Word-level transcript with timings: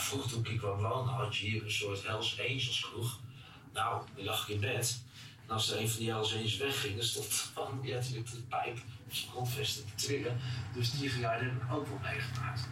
Vroeger 0.00 0.30
toen 0.30 0.46
ik 0.46 0.58
kwam 0.58 0.78
wonen 0.78 1.14
had 1.14 1.36
je 1.36 1.46
hier 1.46 1.64
een 1.64 1.70
soort 1.70 2.06
Hells 2.06 2.40
Angels 2.40 2.80
kroeg. 2.80 3.18
Nou, 3.72 4.02
dan 4.14 4.24
lag 4.24 4.48
ik 4.48 4.54
in 4.54 4.60
bed. 4.60 5.02
En 5.46 5.54
als 5.54 5.70
er 5.70 5.80
een 5.80 5.88
van 5.88 5.98
die 5.98 6.10
Hells 6.10 6.34
Angels 6.34 6.56
wegging, 6.56 6.96
dan 6.96 7.04
stond 7.04 7.26
van 7.26 7.80
ja, 7.82 7.94
natuurlijk 7.94 8.30
de 8.30 8.36
pijp 8.36 8.78
op 9.06 9.14
zijn 9.14 9.30
grondvesten 9.30 9.84
te 9.84 10.06
trillen. 10.06 10.40
Dus 10.74 10.90
die 10.90 11.08
geluiden 11.08 11.52
heb 11.52 11.62
ik 11.62 11.72
ook 11.72 11.88
wel 11.88 11.98
meegemaakt. 12.02 12.68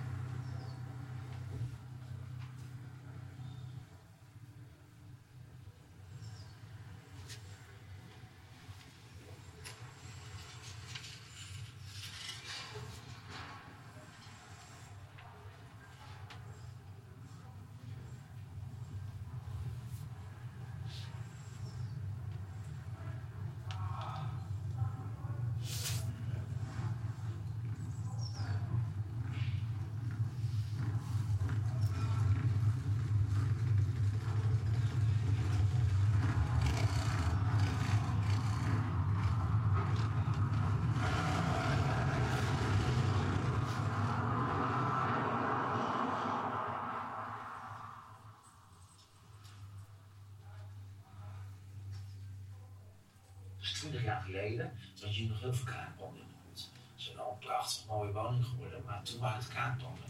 Dus 53.68 53.78
20 53.78 54.02
jaar 54.02 54.22
geleden 54.22 54.78
toen 54.94 55.06
had 55.06 55.16
je 55.16 55.28
nog 55.28 55.40
heel 55.40 55.54
veel 55.54 55.66
kraakpanden 55.66 56.20
in 56.20 56.28
de 56.28 56.34
buurt. 56.44 56.70
Het 56.92 57.00
is 57.00 57.12
wel 57.14 57.30
een 57.32 57.46
prachtig 57.46 57.86
mooie 57.86 58.12
woning 58.12 58.44
geworden, 58.44 58.82
maar 58.84 59.02
toen 59.02 59.20
waren 59.20 59.38
het 59.38 59.48
kraakpanden. 59.48 60.04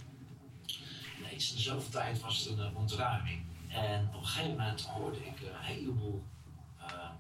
Ineens 1.19 1.53
in 1.53 1.59
zoveel 1.59 1.91
tijd 1.91 2.21
was 2.21 2.45
het 2.45 2.59
een 2.59 2.77
ontruiming. 2.77 3.43
En 3.69 4.09
op 4.09 4.21
een 4.21 4.27
gegeven 4.27 4.51
moment 4.51 4.87
hoorde 4.87 5.27
ik 5.27 5.41
een 5.41 5.61
heleboel 5.61 6.25
eh, 6.79 7.11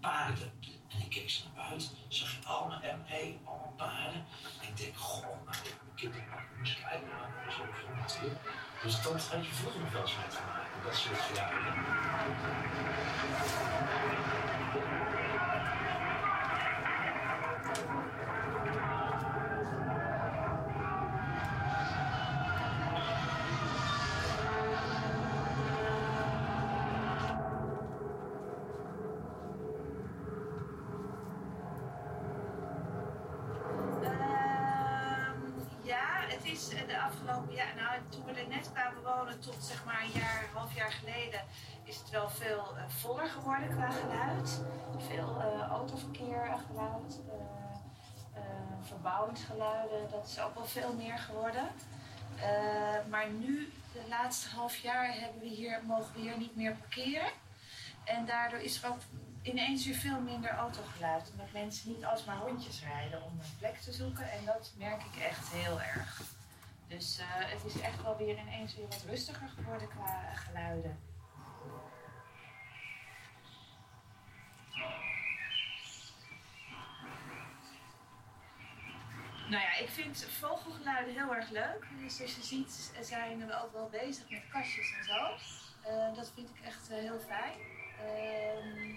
paarden. 0.00 0.52
En 0.88 1.00
ik 1.00 1.08
keek 1.08 1.30
ze 1.30 1.42
naar 1.44 1.66
buiten, 1.68 1.90
zag 2.08 2.30
je 2.30 2.46
allemaal 2.46 2.80
ME, 2.80 3.36
allemaal 3.44 3.74
paarden. 3.76 4.24
En 4.60 4.68
ik 4.68 4.76
denk, 4.76 4.96
goh, 4.96 5.22
nou, 5.22 5.56
ik 5.94 6.02
heb 6.02 6.12
maar 6.30 6.48
eens 6.58 6.74
kijken 6.74 7.08
naar, 7.08 7.52
zo. 7.52 7.64
Dus 8.82 9.02
dat 9.02 9.28
had 9.28 9.46
je 9.46 9.52
vroeger 9.52 9.80
nog 9.80 9.92
wel 9.92 10.02
eens 10.02 10.16
mee 10.16 10.28
te 10.28 10.38
maken, 10.46 10.82
dat 10.84 10.96
soort 10.96 11.20
geluiden. 11.20 11.82
Qua 43.60 43.90
geluid. 43.90 44.60
Veel 44.98 45.40
eh, 45.40 45.68
autoverkeer 45.68 46.58
geluid, 46.66 47.20
eh, 47.28 48.40
eh, 48.40 48.42
verbouwingsgeluiden, 48.82 50.10
dat 50.10 50.26
is 50.26 50.40
ook 50.40 50.54
wel 50.54 50.64
veel 50.64 50.92
meer 50.92 51.18
geworden. 51.18 51.68
Maar 53.10 53.30
nu, 53.30 53.72
de 53.92 54.02
laatste 54.08 54.48
half 54.48 54.76
jaar, 54.76 55.12
hebben 55.14 55.40
we 55.40 55.46
hier, 55.46 55.80
mogen 55.86 56.14
we 56.14 56.20
hier 56.20 56.38
niet 56.38 56.56
meer 56.56 56.74
parkeren. 56.76 57.30
En 58.04 58.26
daardoor 58.26 58.58
is 58.58 58.82
er 58.82 58.88
ook 58.88 58.98
ineens 59.42 59.86
weer 59.86 59.94
veel 59.94 60.20
minder 60.20 60.50
autogeluid. 60.50 61.30
Omdat 61.30 61.52
mensen 61.52 61.88
niet 61.88 62.04
alsmaar 62.04 62.38
rondjes 62.38 62.82
rijden 62.82 63.22
om 63.22 63.32
een 63.32 63.56
plek 63.58 63.76
te 63.76 63.92
zoeken. 63.92 64.30
En 64.30 64.44
dat 64.44 64.72
merk 64.78 65.02
ik 65.02 65.22
echt 65.22 65.48
heel 65.52 65.80
erg. 65.80 66.22
Dus 66.88 67.18
het 67.22 67.74
is 67.74 67.80
echt 67.80 68.02
wel 68.02 68.16
weer 68.16 68.38
ineens 68.38 68.74
weer 68.74 68.88
wat 68.88 69.04
rustiger 69.08 69.48
geworden 69.48 69.88
qua 69.88 70.34
geluiden. 70.34 70.98
Nou 79.52 79.64
ja, 79.64 79.76
ik 79.76 79.88
vind 79.88 80.26
vogelgeluiden 80.40 81.14
heel 81.14 81.34
erg 81.34 81.50
leuk. 81.50 81.86
Dus 82.02 82.16
zoals 82.16 82.34
je 82.36 82.42
ziet 82.42 82.92
zijn 83.00 83.46
we 83.46 83.62
ook 83.62 83.72
wel 83.72 83.88
bezig 83.88 84.30
met 84.30 84.42
kastjes 84.52 84.94
en 84.98 85.04
zo. 85.04 85.20
Eh, 85.88 86.16
dat 86.16 86.32
vind 86.34 86.48
ik 86.48 86.66
echt 86.66 86.90
eh, 86.90 86.96
heel 86.96 87.20
fijn. 87.20 87.58
Ehm, 88.06 88.94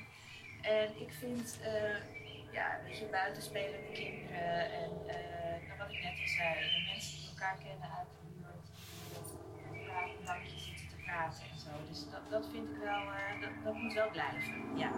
en 0.62 1.02
ik 1.02 1.14
vind, 1.20 1.60
eh, 1.62 1.98
ja, 2.52 2.80
weet 2.84 2.98
je, 2.98 3.06
buiten 3.06 3.44
spelen 3.44 3.80
met 3.82 3.92
kinderen 3.92 4.72
en 4.72 4.92
nou, 5.68 5.78
wat 5.78 5.90
ik 5.92 6.04
net 6.04 6.20
al 6.22 6.28
zei, 6.38 6.84
mensen 6.92 7.18
die 7.18 7.30
elkaar 7.30 7.58
kennen 7.58 7.90
uit 7.98 8.08
de 8.12 8.28
buurt, 8.38 8.68
die 10.50 10.60
zitten 10.60 10.88
te 10.88 11.04
praten 11.06 11.44
en 11.52 11.60
zo. 11.60 11.70
Dus 11.90 12.10
dat, 12.12 12.30
dat 12.30 12.48
vind 12.52 12.70
ik 12.70 12.78
wel, 12.78 13.04
dat 13.64 13.74
moet 13.74 13.94
wel 13.94 14.10
blijven, 14.10 14.78
ja. 14.78 14.92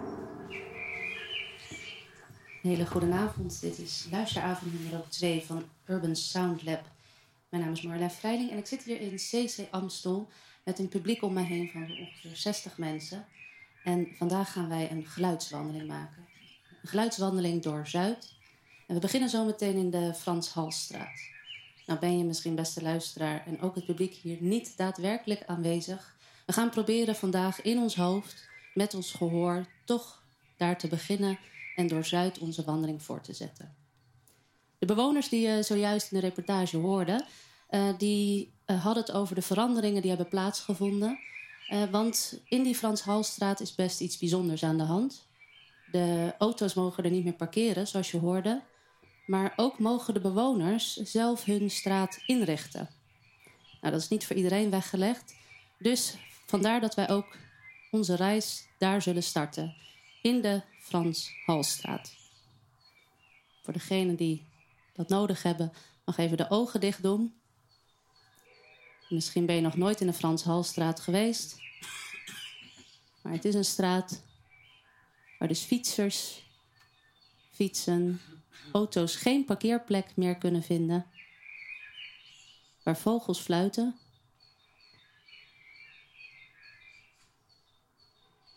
Een 2.62 2.70
hele 2.70 2.86
goede 2.86 3.12
avond. 3.12 3.60
Dit 3.60 3.78
is 3.78 4.06
luisteravond 4.10 4.80
nummer 4.80 5.08
2 5.08 5.42
van 5.46 5.64
Urban 5.86 6.16
Sound 6.16 6.62
Lab. 6.62 6.90
Mijn 7.48 7.62
naam 7.62 7.72
is 7.72 7.82
Marjolein 7.82 8.10
Vrijding 8.10 8.50
en 8.50 8.58
ik 8.58 8.66
zit 8.66 8.82
hier 8.82 9.00
in 9.00 9.16
CC 9.16 9.66
Amstel 9.70 10.28
met 10.64 10.78
een 10.78 10.88
publiek 10.88 11.22
om 11.22 11.32
mij 11.32 11.44
heen 11.44 11.70
van 11.70 11.82
ongeveer 11.82 12.36
60 12.36 12.78
mensen. 12.78 13.26
En 13.84 14.08
vandaag 14.16 14.52
gaan 14.52 14.68
wij 14.68 14.90
een 14.90 15.06
geluidswandeling 15.06 15.88
maken. 15.88 16.26
Een 16.82 16.88
geluidswandeling 16.88 17.62
door 17.62 17.86
Zuid. 17.86 18.34
En 18.86 18.94
we 18.94 19.00
beginnen 19.00 19.28
zo 19.28 19.44
meteen 19.44 19.76
in 19.76 19.90
de 19.90 20.14
Frans 20.14 20.52
Halstraat. 20.52 21.20
Nou 21.86 22.00
ben 22.00 22.18
je 22.18 22.24
misschien 22.24 22.54
beste 22.54 22.82
luisteraar 22.82 23.46
en 23.46 23.60
ook 23.60 23.74
het 23.74 23.86
publiek 23.86 24.14
hier 24.14 24.36
niet 24.40 24.76
daadwerkelijk 24.76 25.42
aanwezig. 25.46 26.16
We 26.46 26.52
gaan 26.52 26.70
proberen 26.70 27.16
vandaag 27.16 27.62
in 27.62 27.78
ons 27.78 27.96
hoofd, 27.96 28.48
met 28.74 28.94
ons 28.94 29.12
gehoor, 29.12 29.66
toch 29.84 30.22
daar 30.56 30.78
te 30.78 30.88
beginnen 30.88 31.38
en 31.78 31.86
door 31.86 32.04
Zuid 32.04 32.38
onze 32.38 32.64
wandeling 32.64 33.02
voor 33.02 33.20
te 33.20 33.32
zetten. 33.32 33.74
De 34.78 34.86
bewoners 34.86 35.28
die 35.28 35.48
je 35.48 35.62
zojuist 35.62 36.12
in 36.12 36.20
de 36.20 36.26
reportage 36.26 36.76
hoorde, 36.76 37.24
eh, 37.68 37.88
die 37.98 38.52
eh, 38.64 38.84
hadden 38.84 39.02
het 39.02 39.12
over 39.12 39.34
de 39.34 39.42
veranderingen 39.42 40.00
die 40.00 40.10
hebben 40.10 40.28
plaatsgevonden. 40.28 41.18
Eh, 41.68 41.82
want 41.90 42.40
in 42.44 42.62
die 42.62 42.74
Frans 42.74 43.00
Halstraat 43.00 43.60
is 43.60 43.74
best 43.74 44.00
iets 44.00 44.18
bijzonders 44.18 44.62
aan 44.62 44.76
de 44.76 44.84
hand. 44.84 45.26
De 45.90 46.34
auto's 46.38 46.74
mogen 46.74 47.04
er 47.04 47.10
niet 47.10 47.24
meer 47.24 47.32
parkeren, 47.32 47.86
zoals 47.86 48.10
je 48.10 48.18
hoorde. 48.18 48.62
Maar 49.26 49.52
ook 49.56 49.78
mogen 49.78 50.14
de 50.14 50.20
bewoners 50.20 50.96
zelf 50.96 51.44
hun 51.44 51.70
straat 51.70 52.22
inrichten. 52.26 52.88
Nou, 53.80 53.92
dat 53.92 54.02
is 54.02 54.08
niet 54.08 54.26
voor 54.26 54.36
iedereen 54.36 54.70
weggelegd. 54.70 55.34
Dus 55.78 56.16
vandaar 56.46 56.80
dat 56.80 56.94
wij 56.94 57.08
ook 57.08 57.36
onze 57.90 58.16
reis 58.16 58.68
daar 58.78 59.02
zullen 59.02 59.22
starten. 59.22 59.74
In 60.22 60.40
de 60.40 60.62
Frans 60.88 61.32
Halstraat. 61.46 62.14
Voor 63.62 63.72
degenen 63.72 64.16
die 64.16 64.46
dat 64.92 65.08
nodig 65.08 65.42
hebben, 65.42 65.72
nog 66.04 66.16
even 66.16 66.36
de 66.36 66.50
ogen 66.50 66.80
dicht 66.80 67.02
doen. 67.02 67.34
Misschien 69.08 69.46
ben 69.46 69.54
je 69.54 69.60
nog 69.60 69.76
nooit 69.76 70.00
in 70.00 70.06
de 70.06 70.12
Frans 70.12 70.42
Halstraat 70.42 71.00
geweest. 71.00 71.56
Maar 73.22 73.32
het 73.32 73.44
is 73.44 73.54
een 73.54 73.64
straat 73.64 74.22
waar 75.38 75.48
dus 75.48 75.62
fietsers, 75.62 76.42
fietsen, 77.50 78.20
auto's 78.72 79.16
geen 79.16 79.44
parkeerplek 79.44 80.16
meer 80.16 80.36
kunnen 80.36 80.62
vinden. 80.62 81.06
Waar 82.82 82.98
vogels 82.98 83.40
fluiten. 83.40 83.98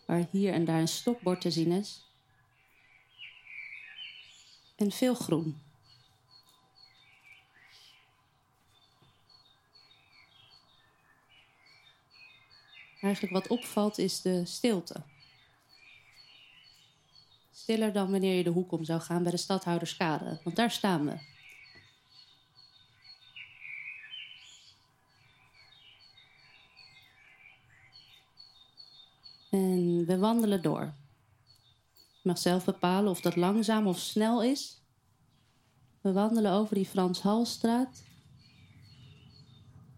Waar 0.06 0.26
hier 0.30 0.52
en 0.52 0.64
daar 0.64 0.80
een 0.80 0.88
stopbord 0.88 1.40
te 1.40 1.50
zien 1.50 1.72
is 1.72 2.10
en 4.82 4.90
veel 4.90 5.14
groen. 5.14 5.60
Eigenlijk 13.00 13.32
wat 13.32 13.46
opvalt 13.46 13.98
is 13.98 14.20
de 14.20 14.44
stilte. 14.44 15.02
Stiller 17.52 17.92
dan 17.92 18.10
wanneer 18.10 18.36
je 18.36 18.42
de 18.42 18.50
hoek 18.50 18.72
om 18.72 18.84
zou 18.84 19.00
gaan 19.00 19.22
bij 19.22 19.32
de 19.32 19.36
stadhouderskade, 19.36 20.40
want 20.44 20.56
daar 20.56 20.70
staan 20.70 21.04
we. 21.04 21.30
En 29.50 30.06
we 30.06 30.18
wandelen 30.18 30.62
door. 30.62 30.94
Mag 32.22 32.38
zelf 32.38 32.64
bepalen 32.64 33.10
of 33.10 33.20
dat 33.20 33.36
langzaam 33.36 33.86
of 33.86 33.98
snel 33.98 34.42
is. 34.42 34.82
We 36.00 36.12
wandelen 36.12 36.52
over 36.52 36.74
die 36.74 36.86
Frans 36.86 37.20
Halstraat. 37.20 38.02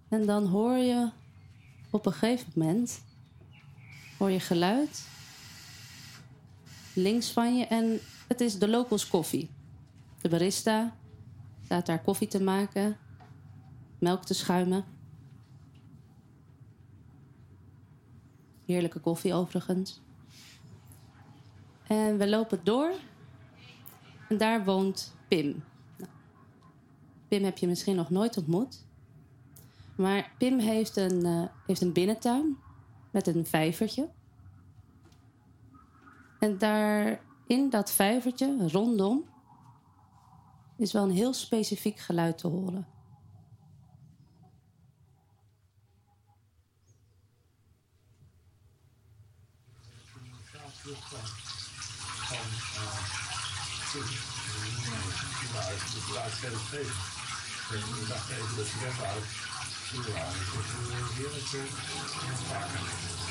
En 0.09 0.27
dan 0.27 0.47
hoor 0.47 0.77
je 0.77 1.11
op 1.91 2.07
een 2.07 2.13
gegeven 2.13 2.53
moment 2.55 3.03
hoor 4.19 4.31
je 4.31 4.41
geluid 4.41 5.13
links 6.95 7.31
van 7.31 7.57
je 7.57 7.67
en 7.67 8.01
het 8.29 8.41
is 8.41 8.59
de 8.59 8.69
locals 8.69 9.09
koffie. 9.09 9.51
De 10.21 10.29
barista 10.29 10.97
staat 11.65 11.87
daar 11.87 12.03
koffie 12.03 12.29
te 12.29 12.43
maken, 12.43 12.97
melk 13.99 14.25
te 14.25 14.35
schuimen. 14.35 14.85
Heerlijke 18.65 19.01
koffie 19.01 19.35
overigens. 19.35 20.01
En 21.87 22.19
we 22.19 22.29
lopen 22.29 22.61
door. 22.65 22.93
En 24.29 24.39
daar 24.39 24.65
woont 24.65 25.15
Pim. 25.29 25.65
Nou, 25.97 26.11
Pim 27.29 27.45
heb 27.45 27.59
je 27.59 27.67
misschien 27.67 27.97
nog 27.97 28.11
nooit 28.11 28.37
ontmoet. 28.37 28.87
Maar 29.97 30.33
Pim 30.39 30.59
heeft 30.59 30.97
een, 30.97 31.27
uh, 31.27 31.45
heeft 31.67 31.81
een 31.81 31.93
binnentuin 31.93 32.57
met 33.11 33.27
een 33.27 33.47
vijvertje. 33.47 34.09
En 36.39 36.59
daar 36.59 37.21
in 37.47 37.71
dat 37.71 37.91
vijvertje, 37.91 38.69
rondom, 38.69 39.25
is 40.77 40.93
wel 40.93 41.03
een 41.03 41.11
heel 41.11 41.33
specifiek 41.33 41.99
geluid 41.99 42.39
te 42.39 42.49
horen. 42.49 42.87
Ik 56.15 58.09
dacht 58.09 58.31
even 58.31 58.57
dat 58.57 58.67
je 58.69 58.79
weg 58.85 58.97
waren. 58.99 59.23
Ja, 59.93 60.25
dat 60.25 61.05
is 61.05 61.17
heerlijk 61.17 61.47
vaker. 62.49 63.24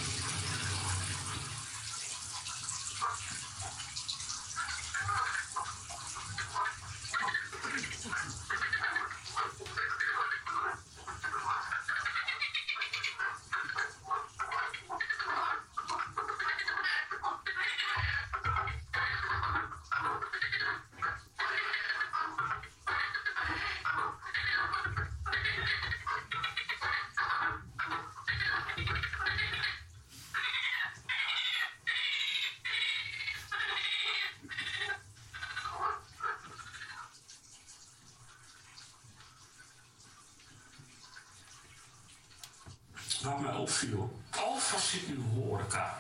Opviel, 43.64 44.20
alvast 44.30 44.88
zit 44.88 45.08
nu 45.08 45.24
horeca. 45.34 45.98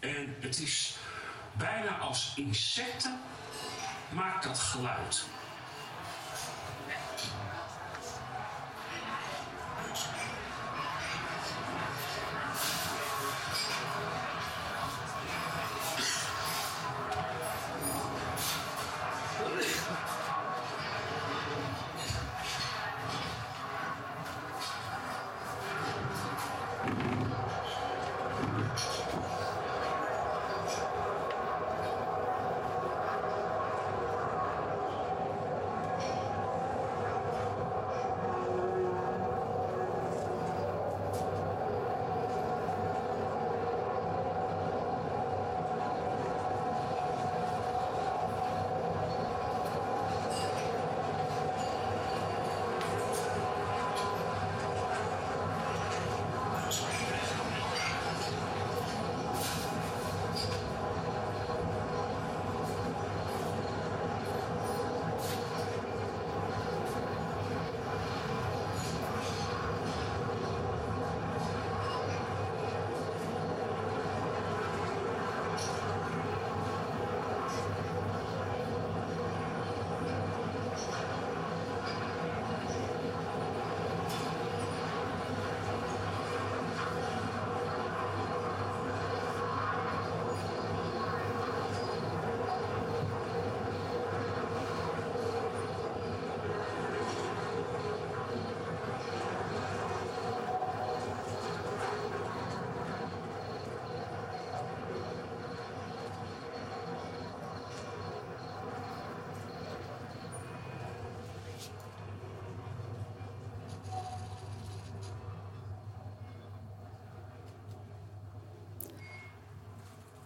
En 0.00 0.36
het 0.40 0.58
is 0.58 0.96
bijna 1.52 1.98
als 1.98 2.32
insecten 2.36 3.20
maakt 4.12 4.44
dat 4.44 4.58
geluid. 4.58 5.24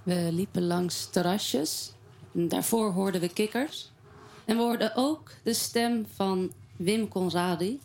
We 0.07 0.33
liepen 0.33 0.67
langs 0.67 1.11
terrasjes. 1.11 1.93
En 2.35 2.49
daarvoor 2.49 2.93
hoorden 2.93 3.21
we 3.21 3.29
kikkers. 3.29 3.91
En 4.45 4.57
we 4.57 4.63
hoorden 4.63 4.93
ook 4.95 5.33
de 5.43 5.55
stem 5.55 6.07
van 6.15 6.53
Wim 6.77 7.09
Conradi. 7.09 7.81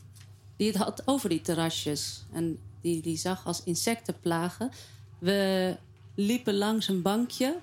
Die 0.56 0.68
het 0.68 0.78
had 0.78 1.02
over 1.06 1.30
die 1.30 1.42
terrasjes. 1.42 2.26
En 2.32 2.60
die, 2.82 3.02
die 3.02 3.18
zag 3.18 3.46
als 3.46 3.64
insecten 3.64 4.20
plagen. 4.20 4.72
We 5.20 5.78
liepen 6.16 6.58
langs 6.58 6.88
een 6.88 7.02
bankje. 7.02 7.58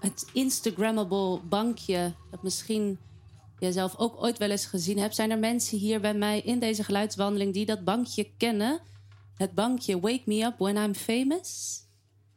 Het 0.00 0.26
Instagrammable 0.32 1.40
bankje. 1.40 2.14
Dat 2.30 2.42
misschien 2.42 2.98
jij 3.58 3.72
zelf 3.72 3.96
ook 3.96 4.22
ooit 4.22 4.38
wel 4.38 4.50
eens 4.50 4.66
gezien 4.66 4.98
hebt. 4.98 5.14
Zijn 5.14 5.30
er 5.30 5.38
mensen 5.38 5.78
hier 5.78 6.00
bij 6.00 6.14
mij 6.14 6.40
in 6.40 6.58
deze 6.58 6.84
geluidswandeling 6.84 7.52
die 7.52 7.66
dat 7.66 7.84
bankje 7.84 8.30
kennen? 8.36 8.80
Het 9.36 9.54
bankje 9.54 10.00
Wake 10.00 10.22
Me 10.24 10.44
Up 10.44 10.58
When 10.58 10.76
I'm 10.76 10.94
Famous. 10.94 11.81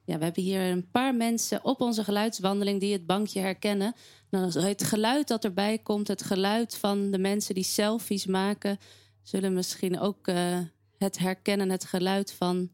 Ja, 0.06 0.18
we 0.18 0.24
hebben 0.24 0.44
hier 0.44 0.62
een 0.62 0.90
paar 0.92 1.16
mensen 1.16 1.64
op 1.64 1.82
onze 1.82 2.04
geluidswandeling 2.04 2.80
die 2.80 2.94
het 2.94 3.06
bankje 3.06 3.40
herkennen. 3.40 3.96
Nou, 4.30 4.60
het 4.60 4.84
geluid 4.84 5.28
dat 5.28 5.44
erbij 5.44 5.78
komt, 5.78 6.08
het 6.08 6.24
geluid 6.24 6.76
van 6.76 7.12
de 7.12 7.18
mensen 7.18 7.56
die 7.56 7.64
selfies 7.64 8.26
maken, 8.26 8.78
zullen 9.24 9.54
misschien 9.54 10.00
ook 10.00 10.28
uh, 10.28 10.60
het 10.98 11.18
herkennen, 11.18 11.70
het 11.70 11.86
geluid 11.86 12.34
van 12.34 12.72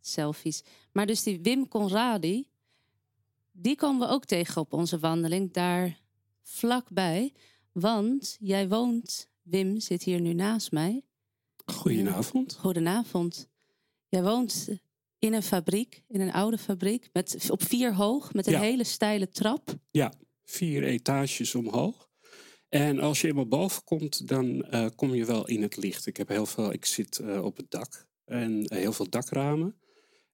selfies. 0.00 0.62
Maar 0.92 1.06
dus 1.06 1.22
die 1.22 1.40
Wim 1.42 1.68
Conradi, 1.68 2.48
die 3.52 3.76
komen 3.76 4.08
we 4.08 4.14
ook 4.14 4.24
tegen 4.24 4.60
op 4.60 4.72
onze 4.72 4.98
wandeling, 4.98 5.52
daar 5.52 6.00
vlakbij. 6.42 7.32
Want 7.72 8.36
jij 8.40 8.68
woont, 8.68 9.28
Wim 9.42 9.80
zit 9.80 10.02
hier 10.02 10.20
nu 10.20 10.32
naast 10.32 10.72
mij. 10.72 11.04
Goedenavond. 11.66 12.54
Goedenavond. 12.54 13.48
Jij 14.08 14.22
woont 14.22 14.68
in 15.18 15.32
een 15.32 15.42
fabriek, 15.42 16.02
in 16.08 16.20
een 16.20 16.32
oude 16.32 16.58
fabriek, 16.58 17.08
met, 17.12 17.46
op 17.50 17.62
vier 17.62 17.94
hoog, 17.94 18.32
met 18.32 18.46
een 18.46 18.52
Ja. 18.52 18.60
hele 18.60 18.84
steile 18.84 19.28
trap. 19.28 19.74
Ja, 19.90 20.12
vier 20.44 20.84
etages 20.84 21.54
omhoog. 21.54 22.08
En 22.68 23.00
als 23.00 23.20
je 23.20 23.28
eenmaal 23.28 23.46
boven 23.46 23.84
komt, 23.84 24.28
dan 24.28 24.62
eh, 24.62 24.86
kom 24.96 25.14
je 25.14 25.24
wel 25.24 25.46
in 25.48 25.62
het 25.62 25.76
licht. 25.76 26.06
Ik 26.06 26.16
heb 26.16 26.28
heel 26.28 26.46
veel, 26.46 26.72
ik 26.72 26.84
zit 26.84 27.18
eh, 27.18 27.44
op 27.44 27.56
het 27.56 27.70
dak 27.70 28.06
en 28.24 28.64
eh, 28.66 28.78
heel 28.78 28.92
veel 28.92 29.08
dakramen. 29.10 29.80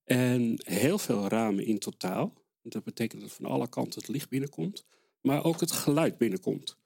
En 0.05 0.61
heel 0.64 0.99
veel 0.99 1.29
ramen 1.29 1.67
in 1.67 1.79
totaal. 1.79 2.33
Dat 2.62 2.85
betekent 2.85 3.21
dat 3.21 3.33
van 3.33 3.45
alle 3.45 3.69
kanten 3.69 4.00
het 4.00 4.09
licht 4.09 4.29
binnenkomt, 4.29 4.85
maar 5.21 5.45
ook 5.45 5.61
het 5.61 5.71
geluid 5.73 6.19
binnenkomt. 6.19 6.76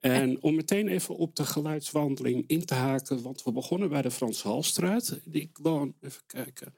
En 0.00 0.42
om 0.42 0.54
meteen 0.54 0.88
even 0.88 1.16
op 1.16 1.36
de 1.36 1.44
geluidswandeling 1.44 2.44
in 2.46 2.64
te 2.64 2.74
haken, 2.74 3.22
want 3.22 3.42
we 3.42 3.52
begonnen 3.52 3.88
bij 3.88 4.02
de 4.02 4.10
Frans 4.10 4.42
Halstraat. 4.42 5.20
Ik 5.30 5.58
woon, 5.62 5.94
even 6.00 6.22
kijken, 6.26 6.74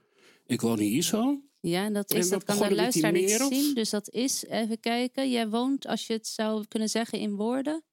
ik 0.46 0.60
woon 0.60 0.78
hier 0.78 1.02
zo. 1.02 1.42
Ja, 1.60 1.84
en 1.84 1.92
dat, 1.92 2.10
is, 2.12 2.28
dat 2.28 2.44
kan 2.44 2.58
de 2.58 2.74
luisteraar 2.74 3.12
niet 3.12 3.30
zien. 3.30 3.74
Dus 3.74 3.90
dat 3.90 4.10
is, 4.10 4.44
even 4.44 4.80
kijken, 4.80 5.30
jij 5.30 5.48
woont, 5.48 5.86
als 5.86 6.06
je 6.06 6.12
het 6.12 6.26
zou 6.26 6.66
kunnen 6.68 6.88
zeggen 6.88 7.18
in 7.18 7.36
woorden, 7.36 7.84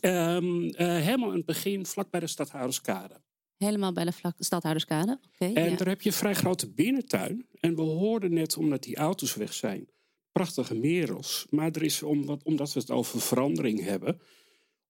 Ehm, 0.00 0.68
eh, 0.68 0.86
helemaal 0.86 1.30
in 1.30 1.36
het 1.36 1.46
begin, 1.46 1.86
vlak 1.86 2.10
bij 2.10 2.20
de 2.20 2.26
Stadhouderskade. 2.26 3.20
helemaal 3.56 3.92
bij 3.92 4.04
de 4.04 4.12
vlak, 4.12 4.34
stadhouderskade. 4.38 5.20
Oké, 5.26 5.52
En 5.52 5.70
ja. 5.70 5.76
daar 5.76 5.88
heb 5.88 6.02
je 6.02 6.08
een 6.08 6.14
vrij 6.14 6.34
grote 6.34 6.70
binnentuin. 6.70 7.46
En 7.60 7.74
we 7.74 7.82
hoorden 7.82 8.32
net, 8.32 8.56
omdat 8.56 8.82
die 8.82 8.96
auto's 8.96 9.34
weg 9.34 9.54
zijn, 9.54 9.88
prachtige 10.32 10.74
merels. 10.74 11.46
Maar 11.50 11.70
er 11.70 11.82
is, 11.82 12.02
omdat, 12.02 12.42
we 12.72 12.80
het 12.80 12.90
over 12.90 13.20
verandering 13.20 13.84
hebben, 13.84 14.20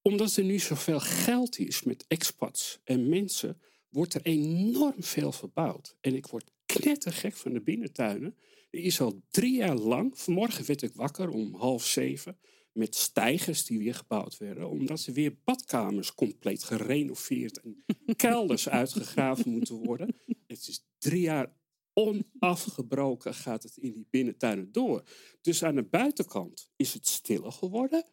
omdat 0.03 0.37
er 0.37 0.45
nu 0.45 0.59
zoveel 0.59 1.01
geld 1.01 1.59
is 1.59 1.83
met 1.83 2.05
expats 2.09 2.81
en 2.85 3.09
mensen, 3.09 3.61
wordt 3.89 4.15
er 4.15 4.23
enorm 4.23 5.03
veel 5.03 5.33
verbouwd. 5.33 5.97
En 6.01 6.15
ik 6.15 6.27
word 6.27 6.51
knettergek 6.67 7.37
van 7.37 7.53
de 7.53 7.61
binnentuinen. 7.61 8.37
Er 8.71 8.81
is 8.81 9.01
al 9.01 9.23
drie 9.31 9.57
jaar 9.57 9.77
lang, 9.77 10.19
vanmorgen 10.19 10.67
werd 10.67 10.83
ik 10.83 10.95
wakker 10.95 11.29
om 11.29 11.55
half 11.55 11.85
zeven, 11.85 12.39
met 12.73 12.95
stijgers 12.95 13.65
die 13.65 13.79
weer 13.79 13.95
gebouwd 13.95 14.39
werden, 14.39 14.71
omdat 14.71 15.07
er 15.07 15.13
weer 15.13 15.37
badkamers 15.45 16.15
compleet 16.15 16.65
gerenoveerd 16.65 17.61
en 17.61 17.85
kelders 18.17 18.69
uitgegraven 18.81 19.51
moeten 19.51 19.75
worden. 19.75 20.17
Het 20.47 20.69
is 20.69 20.85
drie 20.99 21.21
jaar 21.21 21.58
onafgebroken 21.99 23.35
gaat 23.35 23.63
het 23.63 23.77
in 23.77 23.93
die 23.93 24.07
binnentuinen 24.11 24.73
door. 24.73 25.03
Dus 25.43 25.63
aan 25.63 25.75
de 25.75 25.83
buitenkant 25.83 26.71
is 26.77 26.95
het 26.95 27.09
stiller 27.09 27.53
geworden, 27.53 28.05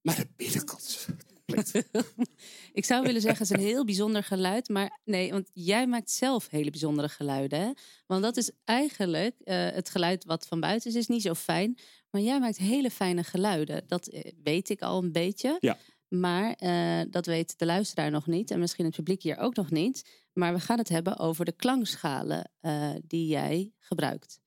maar 0.00 0.16
de 0.16 0.28
binnenkant. 0.36 1.08
Ik 2.72 2.84
zou 2.84 3.02
willen 3.02 3.20
zeggen, 3.20 3.46
het 3.46 3.50
is 3.50 3.62
een 3.62 3.68
heel 3.68 3.84
bijzonder 3.84 4.22
geluid. 4.22 4.68
Maar 4.68 5.00
nee, 5.04 5.30
want 5.30 5.50
jij 5.52 5.86
maakt 5.86 6.10
zelf 6.10 6.48
hele 6.50 6.70
bijzondere 6.70 7.08
geluiden. 7.08 7.60
Hè? 7.60 7.70
Want 8.06 8.22
dat 8.22 8.36
is 8.36 8.50
eigenlijk 8.64 9.34
eh, 9.40 9.70
het 9.70 9.90
geluid 9.90 10.24
wat 10.24 10.46
van 10.46 10.60
buiten 10.60 10.90
is, 10.90 10.96
is 10.96 11.06
niet 11.06 11.22
zo 11.22 11.34
fijn. 11.34 11.78
Maar 12.10 12.20
jij 12.20 12.40
maakt 12.40 12.56
hele 12.56 12.90
fijne 12.90 13.24
geluiden. 13.24 13.84
Dat 13.86 14.06
eh, 14.06 14.32
weet 14.42 14.68
ik 14.68 14.82
al 14.82 15.02
een 15.02 15.12
beetje. 15.12 15.56
Ja. 15.60 15.78
Maar 16.08 16.52
eh, 16.52 17.00
dat 17.10 17.26
weet 17.26 17.58
de 17.58 17.66
luisteraar 17.66 18.10
nog 18.10 18.26
niet. 18.26 18.50
En 18.50 18.58
misschien 18.58 18.84
het 18.84 18.96
publiek 18.96 19.22
hier 19.22 19.38
ook 19.38 19.54
nog 19.54 19.70
niet. 19.70 20.25
Maar 20.38 20.52
we 20.52 20.60
gaan 20.60 20.78
het 20.78 20.88
hebben 20.88 21.18
over 21.18 21.44
de 21.44 21.52
klankschalen 21.52 22.50
eh, 22.60 22.90
die 23.02 23.26
jij 23.26 23.72
gebruikt. 23.78 24.40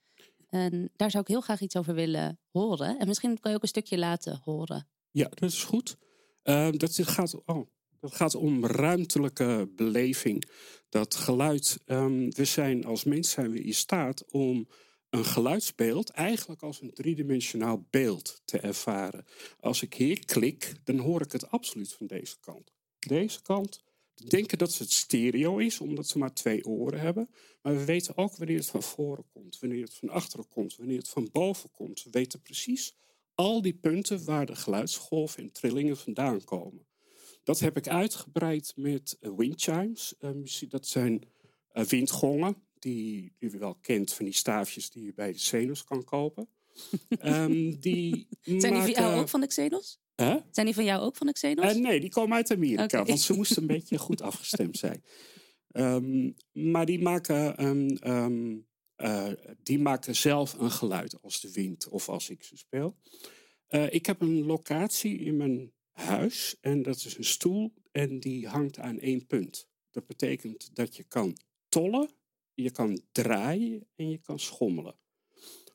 En 0.49 0.91
daar 0.95 1.11
zou 1.11 1.23
ik 1.23 1.29
heel 1.29 1.41
graag 1.41 1.61
iets 1.61 1.75
over 1.75 1.93
willen 1.93 2.39
horen. 2.51 2.99
En 2.99 3.07
misschien 3.07 3.39
kan 3.39 3.51
je 3.51 3.57
ook 3.57 3.63
een 3.63 3.69
stukje 3.69 3.97
laten 3.97 4.41
horen. 4.43 4.87
Ja, 5.11 5.27
dat 5.29 5.49
is 5.49 5.63
goed. 5.63 5.97
Eh, 6.41 6.69
dat, 6.71 6.99
gaat, 7.01 7.45
oh, 7.45 7.67
dat 7.99 8.15
gaat 8.15 8.35
om 8.35 8.65
ruimtelijke 8.65 9.71
beleving. 9.75 10.49
Dat 10.89 11.15
geluid, 11.15 11.79
ehm, 11.85 12.29
we 12.29 12.45
zijn 12.45 12.85
als 12.85 13.03
mens 13.03 13.29
zijn 13.29 13.51
we 13.51 13.61
in 13.61 13.73
staat 13.73 14.31
om 14.31 14.67
een 15.09 15.25
geluidsbeeld 15.25 16.09
eigenlijk 16.09 16.61
als 16.61 16.81
een 16.81 16.93
driedimensionaal 16.93 17.85
beeld 17.89 18.41
te 18.45 18.59
ervaren. 18.59 19.25
Als 19.59 19.81
ik 19.81 19.93
hier 19.93 20.25
klik, 20.25 20.73
dan 20.83 20.97
hoor 20.97 21.21
ik 21.21 21.31
het 21.31 21.51
absoluut 21.51 21.93
van 21.93 22.07
deze 22.07 22.35
kant. 22.39 22.71
Deze 22.99 23.41
kant 23.41 23.87
denken 24.27 24.57
dat 24.57 24.77
het 24.77 24.91
stereo 24.91 25.57
is, 25.57 25.79
omdat 25.79 26.07
ze 26.07 26.17
maar 26.17 26.33
twee 26.33 26.65
oren 26.65 26.99
hebben. 26.99 27.29
Maar 27.61 27.77
we 27.77 27.85
weten 27.85 28.17
ook 28.17 28.35
wanneer 28.37 28.57
het 28.57 28.65
van 28.69 28.83
voren 28.83 29.25
komt, 29.33 29.59
wanneer 29.59 29.83
het 29.83 29.93
van 29.93 30.09
achteren 30.09 30.47
komt, 30.47 30.75
wanneer 30.75 30.97
het 30.97 31.09
van 31.09 31.29
boven 31.31 31.71
komt. 31.71 32.03
We 32.03 32.09
weten 32.09 32.41
precies 32.41 32.95
al 33.35 33.61
die 33.61 33.73
punten 33.73 34.25
waar 34.25 34.45
de 34.45 34.55
geluidsgolven 34.55 35.43
en 35.43 35.51
trillingen 35.51 35.97
vandaan 35.97 36.43
komen. 36.43 36.87
Dat 37.43 37.59
heb 37.59 37.77
ik 37.77 37.87
uitgebreid 37.87 38.73
met 38.75 39.17
eh, 39.19 39.31
windchimes. 39.35 40.15
Eh, 40.19 40.29
dat 40.69 40.87
zijn 40.87 41.23
eh, 41.71 41.83
windgongen, 41.83 42.55
die, 42.79 43.33
die 43.37 43.51
je 43.51 43.57
wel 43.57 43.75
kent 43.75 44.13
van 44.13 44.25
die 44.25 44.33
staafjes 44.33 44.89
die 44.89 45.05
je 45.05 45.13
bij 45.13 45.31
de 45.31 45.37
Cenos 45.37 45.83
kan 45.83 46.03
kopen. 46.03 46.49
Ehm, 47.09 47.79
die 47.79 48.27
Zijn 48.41 48.59
die 48.59 48.71
maken- 48.71 48.91
jou 48.91 49.19
ook 49.19 49.29
van 49.29 49.39
de 49.39 49.47
Xenos? 49.47 49.99
Zijn 50.51 50.65
die 50.65 50.75
van 50.75 50.83
jou 50.83 51.01
ook 51.01 51.15
van 51.15 51.27
de 51.27 51.33
Xenos? 51.33 51.65
Eh, 51.65 51.75
nee, 51.75 51.99
die 51.99 52.09
komen 52.09 52.35
uit 52.35 52.51
Amerika, 52.51 53.05
want 53.05 53.19
ze 53.19 53.33
moesten 53.33 53.61
een 53.61 53.67
beetje 53.77 53.97
goed 53.97 54.21
afgestemd 54.21 54.77
zijn. 54.77 55.03
Ehm, 55.71 56.31
maar 56.51 56.85
die 56.85 57.01
maken, 57.01 57.57
ehm, 58.01 58.57
eh, 58.95 59.31
die 59.63 59.79
maken 59.79 60.15
zelf 60.15 60.53
een 60.53 60.71
geluid 60.71 61.21
als 61.21 61.41
de 61.41 61.51
wind 61.51 61.87
of 61.87 62.09
als 62.09 62.29
ik 62.29 62.43
ze 62.43 62.57
speel. 62.57 62.97
Eh, 63.67 63.93
ik 63.93 64.05
heb 64.05 64.21
een 64.21 64.45
locatie 64.45 65.19
in 65.19 65.37
mijn 65.37 65.71
huis 65.91 66.57
en 66.61 66.81
dat 66.81 66.95
is 66.95 67.17
een 67.17 67.23
stoel 67.23 67.73
en 67.91 68.19
die 68.19 68.47
hangt 68.47 68.79
aan 68.79 68.99
één 68.99 69.25
punt. 69.25 69.67
Dat 69.91 70.05
betekent 70.05 70.75
dat 70.75 70.95
je 70.95 71.03
kan 71.03 71.37
tollen, 71.69 72.09
je 72.53 72.71
kan 72.71 73.01
draaien 73.11 73.87
en 73.95 74.09
je 74.09 74.17
kan 74.17 74.39
schommelen. 74.39 74.95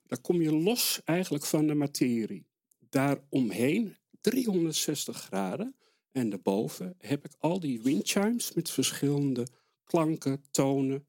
Dan 0.07 0.21
kom 0.21 0.43
je 0.43 0.53
los 0.53 1.01
eigenlijk 1.05 1.45
van 1.45 1.67
de 1.67 1.75
materie. 1.75 2.47
Daaromheen 2.79 3.97
360 4.31 5.17
graden 5.17 5.77
en 6.13 6.31
daarboven 6.31 6.95
heb 6.99 7.25
ik 7.25 7.33
al 7.39 7.61
die 7.61 7.83
windchimes 7.83 8.53
met 8.53 8.71
verschillende 8.71 9.47
klanken, 9.85 10.45
tonen. 10.51 11.07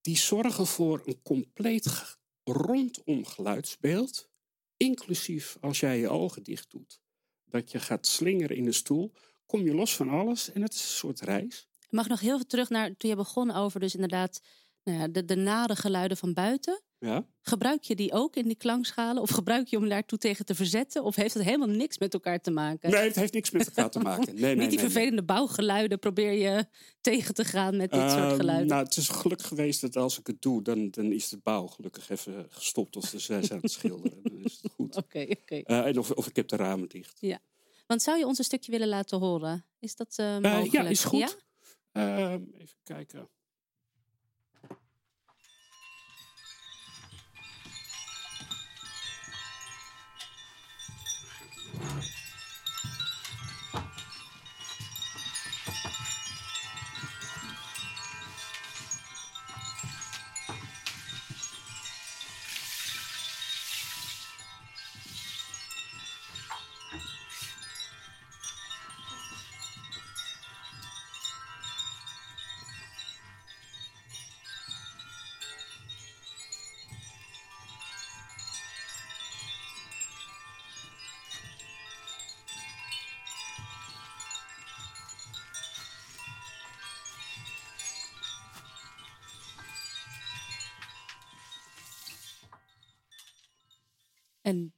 Die 0.00 0.16
zorgen 0.16 0.66
voor 0.66 1.02
een 1.04 1.22
compleet 1.22 2.16
rondom 2.44 3.24
geluidsbeeld. 3.24 4.28
Inclusief 4.76 5.56
als 5.60 5.80
jij 5.80 5.98
je 5.98 6.08
ogen 6.08 6.42
dicht 6.42 6.70
doet. 6.70 7.00
Dat 7.44 7.70
je 7.70 7.80
gaat 7.80 8.06
slingeren 8.06 8.56
in 8.56 8.64
de 8.64 8.72
stoel. 8.72 9.12
Kom 9.46 9.64
je 9.64 9.74
los 9.74 9.96
van 9.96 10.08
alles 10.08 10.52
en 10.52 10.62
het 10.62 10.74
is 10.74 10.80
een 10.80 10.86
soort 10.86 11.20
reis. 11.20 11.68
Ik 11.80 11.92
mag 11.92 12.08
nog 12.08 12.20
heel 12.20 12.36
veel 12.36 12.46
terug 12.46 12.68
naar 12.68 12.96
toen 12.96 13.10
je 13.10 13.16
begon 13.16 13.50
over 13.50 13.80
dus 13.80 13.94
inderdaad 13.94 14.40
nou 14.82 14.98
ja, 14.98 15.08
de, 15.08 15.24
de 15.24 15.36
nare 15.36 15.76
geluiden 15.76 16.16
van 16.16 16.32
buiten. 16.32 16.82
Ja? 16.98 17.26
Gebruik 17.42 17.82
je 17.82 17.94
die 17.96 18.12
ook 18.12 18.36
in 18.36 18.46
die 18.46 18.56
klankschalen? 18.56 19.22
Of 19.22 19.30
gebruik 19.30 19.66
je 19.68 19.76
om 19.76 19.88
daartoe 19.88 20.18
tegen 20.18 20.44
te 20.44 20.54
verzetten? 20.54 21.04
Of 21.04 21.16
heeft 21.16 21.34
het 21.34 21.42
helemaal 21.42 21.68
niks 21.68 21.98
met 21.98 22.14
elkaar 22.14 22.40
te 22.40 22.50
maken? 22.50 22.90
Nee, 22.90 23.02
het 23.06 23.16
heeft 23.16 23.32
niks 23.32 23.50
met 23.50 23.66
elkaar 23.66 23.90
te 23.90 23.98
maken. 23.98 24.34
Nee, 24.34 24.42
nee, 24.44 24.50
Niet 24.50 24.58
die 24.58 24.66
nee, 24.68 24.76
nee. 24.76 24.78
vervelende 24.78 25.22
bouwgeluiden 25.22 25.98
probeer 25.98 26.32
je 26.32 26.66
tegen 27.00 27.34
te 27.34 27.44
gaan 27.44 27.76
met 27.76 27.90
dit 27.92 28.00
soort 28.00 28.12
Ehm, 28.22 28.34
geluiden. 28.36 28.66
Nou, 28.66 28.84
het 28.84 28.96
is 28.96 29.08
gelukkig 29.08 29.46
geweest 29.46 29.80
dat 29.80 29.96
als 29.96 30.18
ik 30.18 30.26
het 30.26 30.42
doe, 30.42 30.62
dan, 30.62 30.90
dan 30.90 31.12
is 31.12 31.28
de 31.28 31.38
bouw 31.42 31.66
gelukkig 31.66 32.10
even 32.10 32.46
gestopt. 32.50 32.96
Of 32.96 33.04
ze 33.04 33.18
zijn 33.18 33.50
aan 33.52 33.58
het 33.62 33.70
schilderen. 33.70 34.18
Dan 34.22 34.40
is 34.44 34.58
het 34.62 34.72
goed. 34.72 34.96
Oké, 35.04 35.26
oké. 35.40 35.54
Eh, 35.56 35.86
en 35.86 35.98
of, 35.98 36.10
of 36.10 36.26
ik 36.26 36.36
heb 36.36 36.48
de 36.48 36.56
ramen 36.56 36.88
dicht. 36.88 37.20
Want 37.86 38.02
zou 38.02 38.18
je 38.18 38.26
ons 38.26 38.38
een 38.38 38.44
stukje 38.44 38.70
willen 38.72 38.88
laten 38.88 39.18
horen? 39.18 39.64
Is 39.78 39.96
dat 39.96 40.14
eh 40.16 40.36
Eh, 40.36 40.42
mogelijk? 40.42 40.72
ja, 40.72 40.82
is 40.88 41.04
goed. 41.04 41.18
Ja? 41.20 41.28
Ehm, 41.92 42.42
even 42.58 42.76
kijken. 42.82 43.28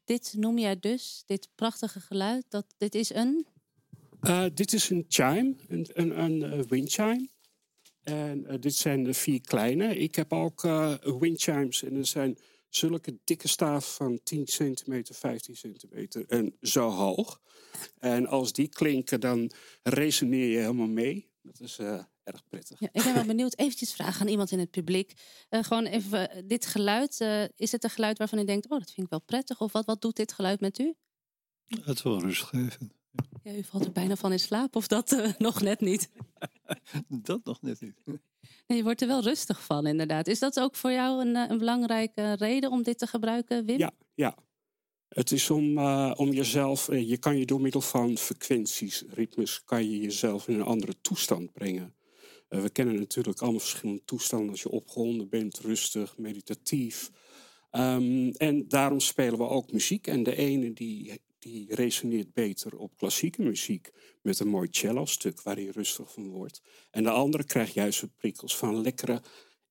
Dit 0.09 0.35
noem 0.37 0.59
jij 0.59 0.79
dus, 0.81 1.23
dit 1.27 1.49
prachtige 1.55 2.01
geluid, 2.01 2.45
dat, 2.49 2.67
dit 2.79 2.95
is 2.95 3.15
een... 3.15 3.47
Eh, 4.21 4.45
dit 4.55 4.73
is 4.73 4.91
een 4.91 5.05
chime, 5.09 5.55
een, 5.69 5.87
een, 5.93 6.23
een 6.23 6.43
eh, 6.43 6.61
windchime. 6.69 7.29
En 8.03 8.47
eh, 8.47 8.61
dit 8.61 8.75
zijn 8.75 9.05
de 9.05 9.15
vier 9.15 9.41
kleine. 9.41 9.97
Ik 9.97 10.15
heb 10.15 10.33
ook 10.33 10.63
windchimes 11.19 11.83
en 11.83 11.97
er 11.97 12.07
zijn 12.07 12.39
zulke 12.69 13.19
dikke 13.25 13.49
staaf 13.49 13.95
van 13.95 14.21
10 14.23 14.47
centimeter, 14.47 15.15
15 15.15 15.57
centimeter 15.57 16.25
en 16.29 16.57
zo 16.61 16.89
hoog. 16.91 17.41
En 17.99 18.27
als 18.27 18.53
die 18.53 18.69
klinken, 18.69 19.21
dan 19.21 19.51
resoneer 19.83 20.49
je 20.49 20.59
helemaal 20.59 20.87
mee. 20.87 21.29
Dat 21.43 21.61
is 21.61 21.79
erg 22.29 22.43
prettig. 22.49 22.81
Ja, 22.81 22.89
ik 22.93 23.03
ben 23.03 23.15
wel 23.15 23.25
benieuwd. 23.25 23.59
Eventjes 23.59 23.93
vragen 23.93 24.21
aan 24.21 24.29
iemand 24.29 24.51
in 24.51 24.59
het 24.59 24.71
publiek. 24.71 25.13
Uh, 25.51 25.63
gewoon 25.63 25.85
even, 25.85 26.45
dit 26.49 26.67
geluid, 26.67 27.21
uh, 27.21 27.45
is 27.57 27.73
het 27.73 27.85
een 27.85 27.91
geluid 27.91 28.19
waarvan 28.19 28.39
u 28.39 28.45
denkt... 28.45 28.69
oh, 28.69 28.79
dat 28.79 28.91
vind 28.91 29.07
ik 29.07 29.11
wel 29.11 29.21
prettig? 29.21 29.61
Of 29.61 29.73
wat, 29.73 29.87
wat 29.87 30.01
doet 30.01 30.17
dit 30.17 30.33
geluid 30.33 30.61
met 30.61 30.79
u? 30.79 30.95
Het 31.67 31.97
is 31.97 32.03
wel 32.03 32.21
rustgevend. 32.21 32.97
Ja, 33.43 33.53
u 33.55 33.65
valt 33.65 33.85
er 33.85 33.93
bijna 33.93 34.17
van 34.17 34.33
in 34.33 34.39
slaap 34.39 34.77
of 34.77 34.87
dat 34.87 35.17
nog 35.39 35.61
net 35.61 35.81
niet? 35.81 36.11
dat 37.09 37.45
nog 37.45 37.63
net 37.63 37.81
niet. 37.81 37.95
Nee, 38.67 38.79
je 38.79 38.83
wordt 38.83 39.01
er 39.01 39.09
wel 39.09 39.23
rustig 39.23 39.65
van, 39.65 39.87
inderdaad. 39.87 40.27
Is 40.27 40.39
dat 40.39 40.61
ook 40.61 40.75
voor 40.75 40.93
jou 40.93 41.27
een, 41.27 41.37
een 41.37 41.59
belangrijke 41.59 42.33
reden 42.33 42.71
om 42.71 42.83
dit 42.83 42.99
te 42.99 43.07
gebruiken, 43.07 43.65
Wim? 43.65 43.79
Ja, 43.79 43.93
ja. 44.15 44.37
Het 45.09 45.33
is 45.33 45.51
om, 45.51 45.79
uh, 45.79 46.13
om 46.17 46.33
jezelf, 46.33 46.87
je 46.87 47.17
kan 47.17 47.39
je 47.39 47.47
door 47.47 47.61
middel 47.61 47.81
van 47.81 48.17
frequenties, 48.19 49.05
ritmes, 49.09 49.65
kan 49.65 49.91
je 49.91 49.99
jezelf 49.99 50.49
in 50.49 50.55
een 50.55 50.67
andere 50.67 50.95
toestand 51.01 51.53
brengen. 51.53 51.95
Uh, 52.49 52.63
we 52.63 52.71
kennen 52.71 52.95
natuurlijk 52.95 53.41
allemaal 53.41 53.61
verschillende 53.61 54.05
toestanden 54.05 54.51
als 54.51 54.63
je 54.63 54.71
opgewonden 54.71 55.29
bent, 55.29 55.59
rustig, 55.59 56.19
meditatief. 56.19 57.11
Um, 57.73 58.31
en 58.31 58.69
daarom 58.69 59.01
spelen 59.01 59.39
we 59.39 59.49
ook 59.49 59.73
muziek. 59.73 60.07
En 60.07 60.23
de 60.23 60.37
ene 60.37 60.73
die, 60.73 61.21
die 61.39 61.75
resoneert 61.75 62.33
beter 62.33 62.77
op 62.77 62.97
klassieke 62.97 63.43
muziek 63.43 63.91
met 64.23 64.41
een 64.41 64.49
mooi 64.49 64.69
cello-stuk 64.71 65.43
waar 65.43 65.57
hij 65.57 65.67
rustig 65.67 66.13
van 66.13 66.29
wordt. 66.29 66.63
En 66.91 67.03
de 67.03 67.11
andere 67.11 67.45
krijgt 67.45 67.75
juist 67.75 68.01
de 68.01 68.11
prikkels 68.17 68.57
van 68.57 68.81
lekkere, 68.81 69.23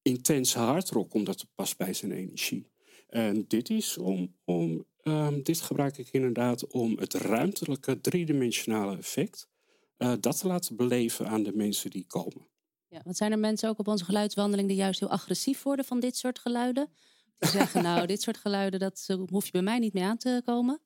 intense 0.01 0.59
hardrock, 0.59 1.13
omdat 1.13 1.39
het 1.39 1.49
past 1.55 1.77
bij 1.77 1.93
zijn 1.93 2.11
energie. 2.11 2.71
En 3.07 3.45
dit 3.47 3.69
is 3.69 3.97
om, 3.97 4.35
om 4.43 4.85
um, 5.03 5.43
dit 5.43 5.61
gebruik 5.61 5.97
ik 5.97 6.09
inderdaad 6.11 6.67
om 6.67 6.97
het 6.97 7.13
ruimtelijke 7.13 8.01
driedimensionale 8.01 8.97
effect 8.97 9.49
uh, 9.97 10.13
dat 10.19 10.39
te 10.39 10.47
laten 10.47 10.75
beleven 10.75 11.27
aan 11.27 11.43
de 11.43 11.55
mensen 11.55 11.89
die 11.89 12.05
komen. 12.07 12.47
Ja, 12.89 13.01
want 13.03 13.17
zijn 13.17 13.31
er 13.31 13.39
mensen 13.39 13.69
ook 13.69 13.79
op 13.79 13.87
onze 13.87 14.05
geluidswandeling 14.05 14.67
die 14.67 14.77
juist 14.77 14.99
heel 14.99 15.09
agressief 15.09 15.63
worden 15.63 15.85
van 15.85 15.99
dit 15.99 16.17
soort 16.17 16.39
geluiden? 16.39 16.89
Die 17.37 17.49
zeggen, 17.59 17.83
nou, 17.83 18.05
dit 18.05 18.21
soort 18.21 18.37
geluiden, 18.37 18.79
dat 18.79 19.07
hoef 19.29 19.45
je 19.45 19.51
bij 19.51 19.61
mij 19.61 19.79
niet 19.79 19.93
mee 19.93 20.03
aan 20.03 20.17
te 20.17 20.41
komen. 20.45 20.81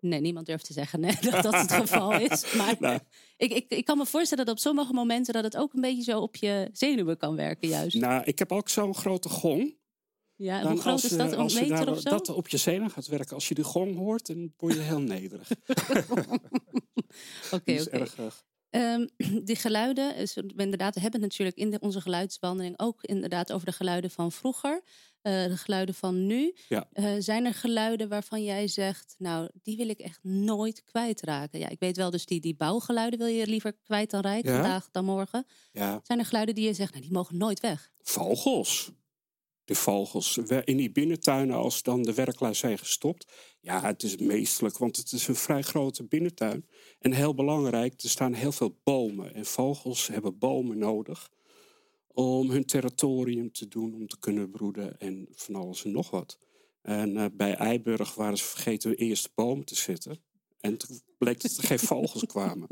Nee, 0.00 0.20
niemand 0.20 0.46
durft 0.46 0.64
te 0.64 0.72
zeggen 0.72 1.00
nee, 1.00 1.16
dat 1.30 1.42
dat 1.42 1.54
het 1.54 1.72
geval 1.82 2.12
is. 2.12 2.54
Maar 2.54 2.76
nou. 2.78 3.00
ik, 3.36 3.52
ik, 3.52 3.70
ik 3.70 3.84
kan 3.84 3.98
me 3.98 4.06
voorstellen 4.06 4.44
dat 4.44 4.54
op 4.54 4.60
sommige 4.60 4.92
momenten 4.92 5.32
dat 5.34 5.44
het 5.44 5.56
ook 5.56 5.72
een 5.72 5.80
beetje 5.80 6.02
zo 6.02 6.20
op 6.20 6.36
je 6.36 6.68
zenuwen 6.72 7.16
kan 7.16 7.36
werken 7.36 7.68
juist. 7.68 7.96
Nou, 7.96 8.22
ik 8.24 8.38
heb 8.38 8.52
ook 8.52 8.68
zo'n 8.68 8.94
grote 8.94 9.28
gong. 9.28 9.80
Ja, 10.34 10.66
hoe 10.70 10.80
groot 10.80 11.02
is 11.04 11.10
dat? 11.10 11.32
Een 11.32 11.44
meter 11.44 11.68
daar, 11.68 11.88
of 11.88 12.00
zo? 12.00 12.10
Dat 12.10 12.28
op 12.28 12.48
je 12.48 12.56
zenuwen 12.56 12.90
gaat 12.90 13.06
werken. 13.06 13.34
Als 13.34 13.48
je 13.48 13.54
de 13.54 13.64
gong 13.64 13.96
hoort, 13.96 14.26
dan 14.26 14.52
word 14.56 14.74
je 14.74 14.80
heel 14.80 15.00
nederig. 15.00 15.50
Oké, 17.50 17.82
oké. 17.82 18.06
Um, 18.74 19.08
die 19.44 19.56
geluiden, 19.56 20.14
inderdaad, 20.56 20.94
we 20.94 21.00
hebben 21.00 21.20
het 21.20 21.30
natuurlijk 21.30 21.56
in 21.56 21.70
de, 21.70 21.80
onze 21.80 22.00
geluidswandeling 22.00 22.74
ook 22.78 23.02
inderdaad 23.02 23.52
over 23.52 23.66
de 23.66 23.72
geluiden 23.72 24.10
van 24.10 24.32
vroeger. 24.32 24.82
Uh, 25.22 25.44
de 25.44 25.56
geluiden 25.56 25.94
van 25.94 26.26
nu. 26.26 26.54
Ja. 26.68 26.88
Uh, 26.94 27.14
zijn 27.18 27.44
er 27.44 27.54
geluiden 27.54 28.08
waarvan 28.08 28.42
jij 28.44 28.68
zegt, 28.68 29.14
nou, 29.18 29.48
die 29.62 29.76
wil 29.76 29.88
ik 29.88 29.98
echt 29.98 30.18
nooit 30.22 30.84
kwijtraken? 30.84 31.58
Ja, 31.58 31.68
ik 31.68 31.78
weet 31.80 31.96
wel, 31.96 32.10
dus 32.10 32.26
die, 32.26 32.40
die 32.40 32.54
bouwgeluiden 32.56 33.18
wil 33.18 33.28
je 33.28 33.46
liever 33.46 33.72
kwijt 33.72 34.10
dan 34.10 34.20
rijk, 34.20 34.44
Ja. 34.46 34.52
vandaag 34.52 34.88
dan 34.90 35.04
morgen. 35.04 35.46
Ja. 35.72 36.00
Zijn 36.02 36.18
er 36.18 36.24
geluiden 36.24 36.54
die 36.54 36.64
je 36.64 36.74
zegt, 36.74 36.90
nou, 36.90 37.02
die 37.02 37.12
mogen 37.12 37.36
nooit 37.36 37.60
weg? 37.60 37.90
Vogels. 38.02 38.90
De 39.64 39.74
vogels. 39.74 40.38
In 40.64 40.76
die 40.76 40.90
binnentuinen, 40.90 41.56
als 41.56 41.82
dan 41.82 42.02
de 42.02 42.14
werklui 42.14 42.54
zijn 42.54 42.78
gestopt. 42.78 43.32
Ja, 43.60 43.80
het 43.80 44.02
is 44.02 44.16
meestelijk, 44.16 44.78
want 44.78 44.96
het 44.96 45.12
is 45.12 45.28
een 45.28 45.34
vrij 45.34 45.62
grote 45.62 46.04
binnentuin. 46.04 46.66
En 46.98 47.12
heel 47.12 47.34
belangrijk, 47.34 48.02
er 48.02 48.08
staan 48.08 48.32
heel 48.32 48.52
veel 48.52 48.78
bomen. 48.84 49.34
En 49.34 49.46
vogels 49.46 50.06
hebben 50.06 50.38
bomen 50.38 50.78
nodig 50.78 51.30
om 52.14 52.50
hun 52.50 52.64
territorium 52.64 53.52
te 53.52 53.68
doen, 53.68 53.94
om 53.94 54.06
te 54.06 54.18
kunnen 54.18 54.50
broeden 54.50 54.98
en 54.98 55.28
van 55.30 55.54
alles 55.54 55.84
en 55.84 55.92
nog 55.92 56.10
wat. 56.10 56.38
En 56.82 57.16
eh, 57.16 57.24
bij 57.32 57.54
Eiburg 57.54 58.14
waren 58.14 58.38
ze 58.38 58.44
vergeten 58.44 58.90
de 58.90 58.96
eerste 58.96 59.30
bomen 59.34 59.64
te 59.64 59.74
zetten. 59.74 60.22
En 60.60 60.76
toen 60.76 61.00
bleek 61.18 61.40
dat 61.40 61.56
er 61.56 61.64
geen 61.64 61.78
vogels 61.78 62.24
kwamen. 62.26 62.68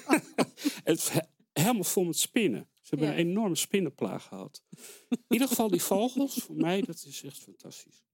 het 0.84 1.12
helemaal 1.52 1.84
vol 1.84 2.04
met 2.04 2.18
spinnen. 2.18 2.68
Ze 2.86 2.94
hebben 2.94 3.08
Ja. 3.14 3.20
een 3.20 3.28
enorme 3.28 3.56
spinnenplaag 3.56 4.24
gehad. 4.24 4.62
In 5.08 5.18
ieder 5.28 5.48
geval 5.48 5.68
die 5.68 5.82
vogels, 5.82 6.34
voor 6.34 6.56
mij, 6.56 6.80
dat 6.82 7.04
is 7.06 7.22
echt 7.22 7.38
fantastisch. 7.38 8.04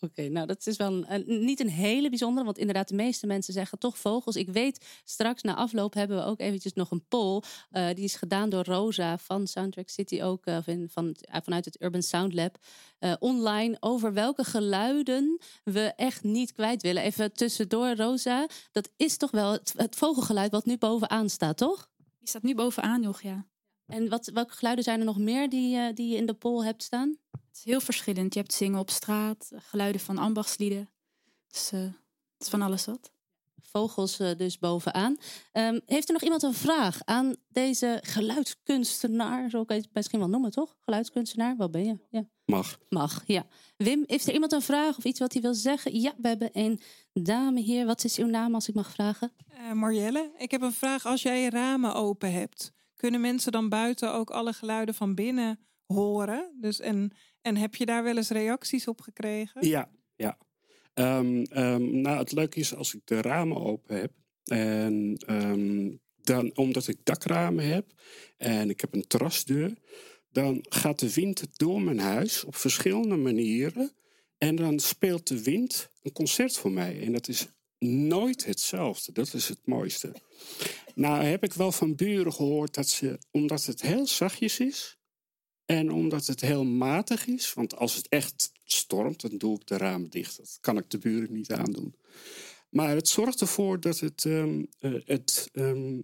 Oké, 0.00 0.28
nou 0.28 0.46
dat 0.46 0.66
is 0.66 0.76
wel 0.76 0.92
een, 0.92 1.04
een- 1.28 1.44
niet 1.44 1.60
een 1.60 1.68
hele 1.68 2.08
bijzondere, 2.08 2.44
want 2.44 2.58
inderdaad 2.58 2.88
de 2.88 2.94
meeste 2.94 3.26
mensen 3.26 3.52
zeggen 3.52 3.78
toch 3.78 3.98
vogels. 3.98 4.36
Ik 4.36 4.48
weet, 4.48 4.86
straks 5.04 5.42
na 5.42 5.54
afloop 5.54 5.94
hebben 5.94 6.16
we 6.16 6.24
ook 6.24 6.40
eventjes 6.40 6.72
nog 6.72 6.90
een 6.90 7.04
poll. 7.08 7.42
eh, 7.70 7.86
die 7.94 8.04
is 8.04 8.14
gedaan 8.14 8.50
door 8.50 8.64
Rosa 8.64 9.18
van 9.18 9.46
Soundtrack 9.46 9.88
City 9.88 10.22
ook, 10.22 10.46
eh, 10.46 10.56
of 10.56 10.66
in, 10.66 10.88
van, 10.88 11.12
eh, 11.20 11.40
vanuit 11.42 11.64
het 11.64 11.82
Urban 11.82 12.02
Sound 12.02 12.34
Lab. 12.34 12.58
eh, 12.98 13.14
online 13.18 13.76
over 13.80 14.12
welke 14.12 14.44
geluiden 14.44 15.38
we 15.64 15.80
echt 15.96 16.22
niet 16.22 16.52
kwijt 16.52 16.82
willen. 16.82 17.02
Even 17.02 17.32
tussendoor, 17.32 17.94
Rosa. 17.96 18.46
Dat 18.72 18.90
is 18.96 19.16
toch 19.16 19.30
wel 19.30 19.52
het, 19.52 19.72
het 19.76 19.96
vogelgeluid 19.96 20.50
wat 20.50 20.64
nu 20.64 20.78
bovenaan 20.78 21.28
staat, 21.30 21.56
toch? 21.56 21.88
Die 22.18 22.28
staat 22.28 22.42
nu 22.42 22.54
bovenaan 22.54 23.00
nog, 23.00 23.22
ja. 23.22 23.46
En 23.90 24.08
wat, 24.08 24.30
welke 24.34 24.54
geluiden 24.54 24.84
zijn 24.84 24.98
er 24.98 25.04
nog 25.04 25.18
meer 25.18 25.48
die, 25.48 25.76
eh, 25.76 25.94
die 25.94 26.08
je 26.08 26.16
in 26.16 26.26
de 26.26 26.34
poll 26.34 26.64
hebt 26.64 26.82
staan? 26.82 27.16
Het 27.30 27.56
is 27.56 27.64
heel 27.64 27.80
verschillend. 27.80 28.34
Je 28.34 28.40
hebt 28.40 28.52
zingen 28.52 28.78
op 28.78 28.90
straat, 28.90 29.50
geluiden 29.56 30.00
van 30.00 30.18
ambachtslieden. 30.18 30.90
Dus 31.48 31.72
eh, 31.72 31.80
het 31.80 31.92
is 32.38 32.48
van 32.48 32.62
alles 32.62 32.86
wat. 32.86 33.10
Vogels 33.62 34.18
eh, 34.18 34.36
dus 34.36 34.58
bovenaan. 34.58 35.16
Ehm, 35.52 35.80
heeft 35.86 36.06
er 36.06 36.12
nog 36.12 36.22
iemand 36.22 36.42
een 36.42 36.54
vraag 36.54 37.00
aan 37.04 37.36
deze 37.48 37.98
geluidskunstenaar? 38.04 39.50
Zo 39.50 39.64
kan 39.64 39.76
je 39.76 39.82
het 39.82 39.94
misschien 39.94 40.18
wel 40.18 40.28
noemen, 40.28 40.50
toch? 40.50 40.76
Geluidskunstenaar, 40.80 41.56
wat 41.56 41.70
ben 41.70 41.84
je? 41.84 41.98
Ja. 42.10 42.28
Mag. 42.44 42.78
Mag, 42.88 43.22
ja. 43.26 43.46
Wim, 43.76 44.04
heeft 44.06 44.26
er 44.26 44.32
iemand 44.32 44.52
een 44.52 44.62
vraag 44.62 44.96
of 44.96 45.04
iets 45.04 45.18
wat 45.18 45.32
hij 45.32 45.42
wil 45.42 45.54
zeggen? 45.54 46.00
Ja, 46.00 46.14
we 46.16 46.28
hebben 46.28 46.50
een 46.52 46.80
dame 47.12 47.60
hier. 47.60 47.86
Wat 47.86 48.04
is 48.04 48.18
uw 48.18 48.26
naam, 48.26 48.54
als 48.54 48.68
ik 48.68 48.74
mag 48.74 48.90
vragen? 48.90 49.32
Eh, 49.46 49.72
Marjelle, 49.72 50.30
ik 50.36 50.50
heb 50.50 50.62
een 50.62 50.72
vraag. 50.72 51.06
Als 51.06 51.22
jij 51.22 51.42
je 51.42 51.50
ramen 51.50 51.94
open 51.94 52.32
hebt, 52.32 52.72
kunnen 53.00 53.20
mensen 53.20 53.52
dan 53.52 53.68
buiten 53.68 54.12
ook 54.12 54.30
alle 54.30 54.52
geluiden 54.52 54.94
van 54.94 55.14
binnen 55.14 55.58
horen? 55.86 56.56
Dus 56.60 56.80
en, 56.80 57.12
en 57.42 57.56
heb 57.56 57.74
je 57.74 57.86
daar 57.86 58.02
wel 58.02 58.16
eens 58.16 58.30
reacties 58.30 58.88
op 58.88 59.00
gekregen? 59.00 59.66
Ja, 59.66 59.90
ja. 60.16 60.38
Ehm, 60.94 61.42
ehm, 61.42 62.00
nou, 62.00 62.18
het 62.18 62.32
leuke 62.32 62.58
is 62.58 62.74
als 62.74 62.94
ik 62.94 63.00
de 63.04 63.20
ramen 63.20 63.56
open 63.56 64.00
heb. 64.00 64.12
En 64.44 65.16
ehm, 65.26 65.96
dan, 66.22 66.56
omdat 66.56 66.88
ik 66.88 67.04
dakramen 67.04 67.68
heb 67.68 67.86
en 68.36 68.70
ik 68.70 68.80
heb 68.80 68.94
een 68.94 69.06
terrasdeur, 69.06 69.76
dan 70.30 70.58
gaat 70.68 70.98
de 70.98 71.12
wind 71.14 71.58
door 71.58 71.82
mijn 71.82 71.98
huis 71.98 72.44
op 72.44 72.56
verschillende 72.56 73.16
manieren. 73.16 73.92
En 74.38 74.56
dan 74.56 74.78
speelt 74.78 75.26
de 75.26 75.42
wind 75.42 75.90
een 76.02 76.12
concert 76.12 76.56
voor 76.56 76.72
mij. 76.72 77.02
En 77.02 77.12
dat 77.12 77.28
is 77.28 77.48
nooit 77.88 78.44
hetzelfde. 78.44 79.12
Dat 79.12 79.34
is 79.34 79.48
het 79.48 79.60
mooiste. 79.64 80.12
Nou 80.94 81.22
heb 81.22 81.44
ik 81.44 81.52
wel 81.52 81.72
van 81.72 81.94
buren 81.94 82.32
gehoord 82.32 82.74
dat 82.74 82.88
ze, 82.88 83.18
omdat 83.30 83.64
het 83.64 83.82
heel 83.82 84.06
zachtjes 84.06 84.60
is, 84.60 84.98
en 85.70 85.92
omdat 85.92 86.26
het 86.26 86.40
heel 86.40 86.64
matig 86.64 87.26
is, 87.26 87.54
want 87.54 87.76
als 87.76 87.94
het 87.94 88.08
echt 88.08 88.52
stormt, 88.64 89.20
dan 89.20 89.38
doe 89.38 89.56
ik 89.56 89.66
de 89.66 89.76
ramen 89.76 90.10
dicht. 90.10 90.36
Dat 90.36 90.58
kan 90.60 90.76
ik 90.76 90.90
de 90.90 90.98
buren 90.98 91.32
niet 91.32 91.52
aandoen. 91.52 91.94
Maar 92.70 92.94
het 92.94 93.08
zorgt 93.08 93.40
ervoor 93.40 93.80
dat 93.80 94.00
het, 94.00 94.24
ehm, 94.24 94.64
eh, 94.78 94.94
het 95.04 95.48
ehm, 95.52 96.00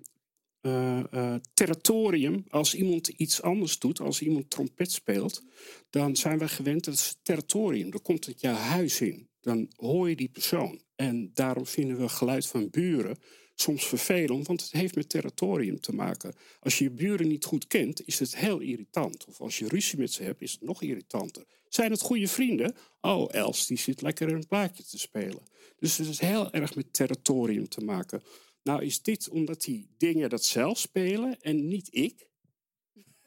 eh, 0.60 1.12
eh, 1.12 1.40
territorium, 1.54 2.44
als 2.48 2.74
iemand 2.74 3.08
iets 3.08 3.42
anders 3.42 3.78
doet, 3.78 4.00
als 4.00 4.20
iemand 4.20 4.50
trompet 4.50 4.92
speelt, 4.92 5.42
dan 5.90 6.16
zijn 6.16 6.38
we 6.38 6.48
gewend, 6.48 6.84
dat 6.84 6.94
het 6.94 7.18
territorium. 7.22 7.90
Dan 7.90 8.02
komt 8.02 8.26
het 8.26 8.40
jouw 8.40 8.54
huis 8.54 9.00
in. 9.00 9.28
Dan 9.40 9.68
hoor 9.76 10.08
je 10.08 10.16
die 10.16 10.28
persoon. 10.28 10.80
En 10.96 11.30
daarom 11.34 11.66
vinden 11.66 11.98
we 11.98 12.08
geluid 12.08 12.46
van 12.46 12.70
buren 12.70 13.16
soms 13.54 13.86
vervelend, 13.86 14.46
want 14.46 14.62
het 14.62 14.72
heeft 14.72 14.94
met 14.94 15.08
territorium 15.08 15.80
te 15.80 15.92
maken. 15.92 16.34
Als 16.60 16.78
je 16.78 16.84
je 16.84 16.90
buren 16.90 17.28
niet 17.28 17.44
goed 17.44 17.66
kent, 17.66 18.06
is 18.06 18.18
het 18.18 18.36
heel 18.36 18.60
irritant. 18.60 19.24
Of 19.24 19.40
als 19.40 19.58
je 19.58 19.68
ruzie 19.68 19.98
met 19.98 20.12
ze 20.12 20.22
hebt, 20.22 20.42
is 20.42 20.52
het 20.52 20.60
nog 20.60 20.82
irritanter. 20.82 21.44
Zijn 21.68 21.90
het 21.90 22.00
goede 22.00 22.28
vrienden? 22.28 22.76
Oh, 23.00 23.34
Els, 23.34 23.66
die 23.66 23.78
zit 23.78 24.02
lekker 24.02 24.32
een 24.32 24.46
plaatje 24.46 24.84
te 24.84 24.98
spelen. 24.98 25.42
Dus 25.78 25.96
het 25.96 26.08
is 26.08 26.20
heel 26.20 26.52
erg 26.52 26.74
met 26.74 26.92
territorium 26.92 27.68
te 27.68 27.80
maken. 27.80 28.22
Nou 28.62 28.84
is 28.84 29.02
dit 29.02 29.28
omdat 29.28 29.62
die 29.62 29.88
dingen 29.98 30.30
dat 30.30 30.44
zelf 30.44 30.78
spelen 30.78 31.40
en 31.40 31.68
niet 31.68 31.88
ik? 31.90 32.26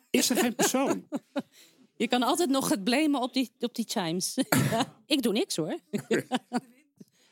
Is 0.09 0.29
er 0.29 0.37
geen 0.37 0.55
persoon? 0.55 1.07
Je 1.95 2.07
kan 2.07 2.23
altijd 2.23 2.49
nog 2.49 2.69
het 2.69 2.83
blamen 2.83 3.21
op 3.21 3.33
die, 3.33 3.51
op 3.59 3.75
die 3.75 3.85
chimes. 3.87 4.37
Ik 5.05 5.21
doe 5.21 5.33
niks 5.33 5.55
hoor. 5.55 5.79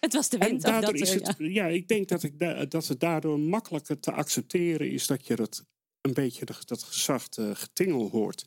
het 0.07 0.15
was 0.15 0.29
de 0.29 0.37
En 0.37 0.47
wind. 0.49 0.65
ook 0.65 0.71
daardoor 0.71 0.91
dat, 0.91 1.01
is 1.01 1.15
eh, 1.19 1.27
het, 1.27 1.35
ja. 1.59 1.65
ik 1.65 1.87
denk 1.87 2.07
dat, 2.07 2.23
ik 2.23 2.39
da- 2.39 2.65
dat 2.65 2.87
het 2.87 2.99
daardoor 2.99 3.39
makkelijker 3.39 3.99
te 3.99 4.11
accepteren 4.11 4.91
is 4.91 5.07
dat 5.07 5.27
je 5.27 5.33
het 5.33 5.63
een 6.01 6.13
beetje 6.13 6.45
dat, 6.45 6.67
dat 6.67 6.83
gezachte 6.83 7.55
getingel 7.55 8.09
hoort. 8.09 8.45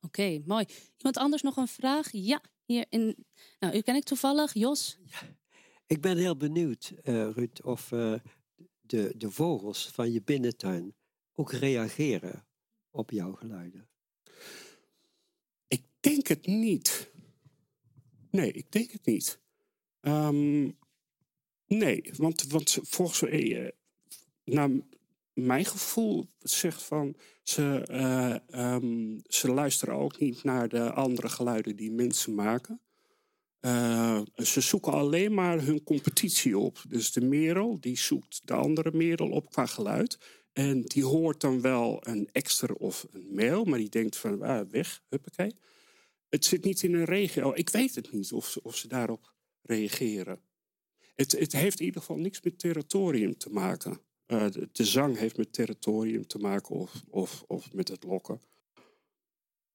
Oké, 0.00 0.42
mooi. 0.46 0.64
Iemand 0.96 1.16
anders 1.16 1.42
nog 1.42 1.56
een 1.56 1.68
vraag? 1.68 2.08
Ja, 2.12 2.42
hier 2.64 2.86
in. 2.88 3.26
Nou, 3.58 3.76
u 3.76 3.80
ken 3.80 3.94
ik 3.94 4.04
toevallig, 4.04 4.54
Jos. 4.54 4.98
Ik 5.86 6.00
ben 6.00 6.16
heel 6.16 6.36
benieuwd, 6.36 6.92
eh 7.02 7.30
Ruud, 7.30 7.62
of 7.62 7.92
eh, 7.92 8.14
de, 8.80 9.12
de 9.16 9.30
vogels 9.30 9.88
van 9.88 10.12
je 10.12 10.22
binnentuin 10.22 10.94
ook 11.34 11.52
reageren 11.52 12.46
op 12.90 13.10
jouw 13.10 13.32
geluiden. 13.32 13.88
Ik 15.68 15.82
denk 16.00 16.26
het 16.26 16.46
niet. 16.46 17.10
Nee, 18.30 18.52
ik 18.52 18.70
denk 18.72 18.90
het 18.90 19.06
niet. 19.06 19.40
Ehm, 20.08 20.70
nee, 21.66 22.10
want, 22.16 22.46
want 22.46 22.78
volgens 22.82 23.22
eh, 23.22 23.68
naar 24.44 24.70
mijn 25.32 25.64
gevoel 25.64 26.28
zegt 26.38 26.82
van 26.82 27.16
ze, 27.42 27.84
eh, 27.86 28.36
ehm, 28.50 29.18
ze 29.26 29.50
luisteren 29.50 29.94
ook 29.94 30.18
niet 30.18 30.44
naar 30.44 30.68
de 30.68 30.92
andere 30.92 31.28
geluiden 31.28 31.76
die 31.76 31.92
mensen 31.92 32.34
maken. 32.34 32.80
Eh, 33.60 34.20
ze 34.36 34.60
zoeken 34.60 34.92
alleen 34.92 35.34
maar 35.34 35.60
hun 35.62 35.84
competitie 35.84 36.58
op. 36.58 36.82
Dus 36.88 37.12
de 37.12 37.20
merel 37.20 37.80
die 37.80 37.98
zoekt 37.98 38.40
de 38.44 38.54
andere 38.54 38.90
merel 38.92 39.30
op 39.30 39.50
qua 39.50 39.66
geluid. 39.66 40.18
En 40.52 40.82
die 40.82 41.04
hoort 41.04 41.40
dan 41.40 41.60
wel 41.60 42.06
een 42.06 42.28
extra 42.32 42.74
of 42.74 43.06
een 43.12 43.28
mail, 43.34 43.64
maar 43.64 43.78
die 43.78 43.88
denkt 43.88 44.16
van 44.16 44.42
ah, 44.42 44.70
weg, 44.70 45.02
huppakee. 45.08 45.54
Het 46.28 46.44
zit 46.44 46.64
niet 46.64 46.82
in 46.82 46.94
een 46.94 47.04
regio. 47.04 47.52
Ik 47.54 47.70
weet 47.70 47.94
het 47.94 48.12
niet 48.12 48.32
of 48.32 48.56
of 48.62 48.76
ze 48.76 48.88
daarop 48.88 49.36
reageren. 49.68 50.40
Het, 51.14 51.32
het 51.32 51.52
heeft 51.52 51.80
in 51.80 51.86
ieder 51.86 52.00
geval 52.00 52.16
niks 52.16 52.42
met 52.42 52.58
territorium 52.58 53.36
te 53.36 53.50
maken. 53.50 54.00
Eh, 54.26 54.50
de, 54.50 54.68
de 54.72 54.84
zang 54.84 55.18
heeft 55.18 55.36
met 55.36 55.52
territorium 55.52 56.26
te 56.26 56.38
maken 56.38 56.74
of, 56.74 57.02
of, 57.08 57.44
of 57.46 57.72
met 57.72 57.88
het 57.88 58.04
lokken. 58.04 58.40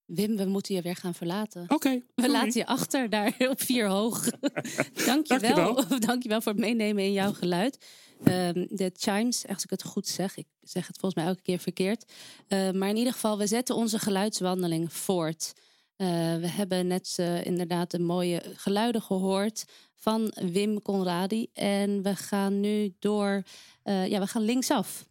Wim, 0.06 0.38
we 0.38 0.46
moeten 0.46 0.76
je 0.76 0.82
weer 0.82 0.96
gaan 0.96 1.14
verlaten. 1.14 1.66
Oké. 1.68 2.02
We 2.16 2.30
laten 2.30 2.60
je 2.60 2.66
achter 2.66 3.10
daar 3.10 3.36
op 3.50 3.62
vier 3.62 3.88
hoog. 3.88 4.30
Dank 5.06 5.28
je 5.28 5.40
wel. 5.40 5.56
Dankjewel. 5.56 6.00
Dank 6.10 6.24
je 6.24 6.30
wel 6.30 6.42
voor 6.42 6.52
het 6.52 6.62
meenemen 6.62 7.04
in 7.04 7.14
jouw 7.14 7.34
geluid. 7.34 7.86
Ehm, 8.24 8.66
de 8.70 8.92
chimes, 8.94 9.48
als 9.48 9.64
ik 9.64 9.70
het 9.70 9.84
goed 9.84 10.08
zeg, 10.08 10.38
ik 10.38 10.48
zeg 10.62 10.88
het 10.88 10.98
volgens 11.00 11.22
mij 11.22 11.32
elke 11.32 11.42
keer 11.42 11.60
verkeerd. 11.60 12.12
Eh, 12.48 12.72
maar 12.72 12.90
in 12.90 12.98
ieder 12.98 13.14
geval, 13.14 13.38
we 13.38 13.48
zetten 13.48 13.76
onze 13.76 14.00
geluidswandeling 14.00 14.94
voort. 14.94 15.54
Eh, 15.96 16.08
we 16.36 16.48
hebben 16.48 16.88
net 16.88 17.14
eh, 17.16 17.46
inderdaad 17.46 17.92
de 17.92 18.00
mooie 18.00 18.42
geluiden 18.56 19.02
gehoord 19.02 19.66
van 19.96 20.34
Wim 20.36 20.82
Conradi. 20.82 21.48
En 21.54 22.02
we 22.02 22.16
gaan 22.16 22.60
nu 22.60 22.94
door, 23.00 23.44
eh, 23.84 24.08
ja, 24.08 24.20
we 24.20 24.28
gaan 24.28 24.42
linksaf. 24.42 25.06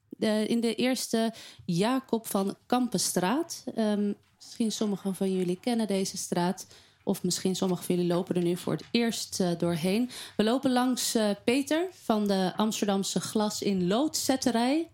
In 0.47 0.61
de 0.61 0.75
eerste 0.75 1.33
Jacob 1.64 2.27
van 2.27 2.57
Kampenstraat. 2.66 3.64
Ehm, 3.75 4.12
misschien 4.37 4.73
sommigen 4.73 5.14
van 5.14 5.37
jullie 5.37 5.59
kennen 5.61 5.87
deze 5.87 6.16
straat. 6.16 6.66
Of 7.03 7.23
misschien 7.23 7.57
sommigen 7.57 7.85
van 7.85 7.95
jullie 7.95 8.12
lopen 8.12 8.35
er 8.35 8.42
nu 8.42 8.57
voor 8.57 8.73
het 8.73 8.85
eerst 8.90 9.42
doorheen. 9.59 10.11
We 10.37 10.45
lopen 10.45 10.73
langs 10.73 11.16
Peter 11.45 11.88
van 11.92 12.27
de 12.27 12.53
Amsterdamse 12.57 13.21
glas 13.21 13.62
in 13.62 13.87
loodzetterij. 13.87 14.88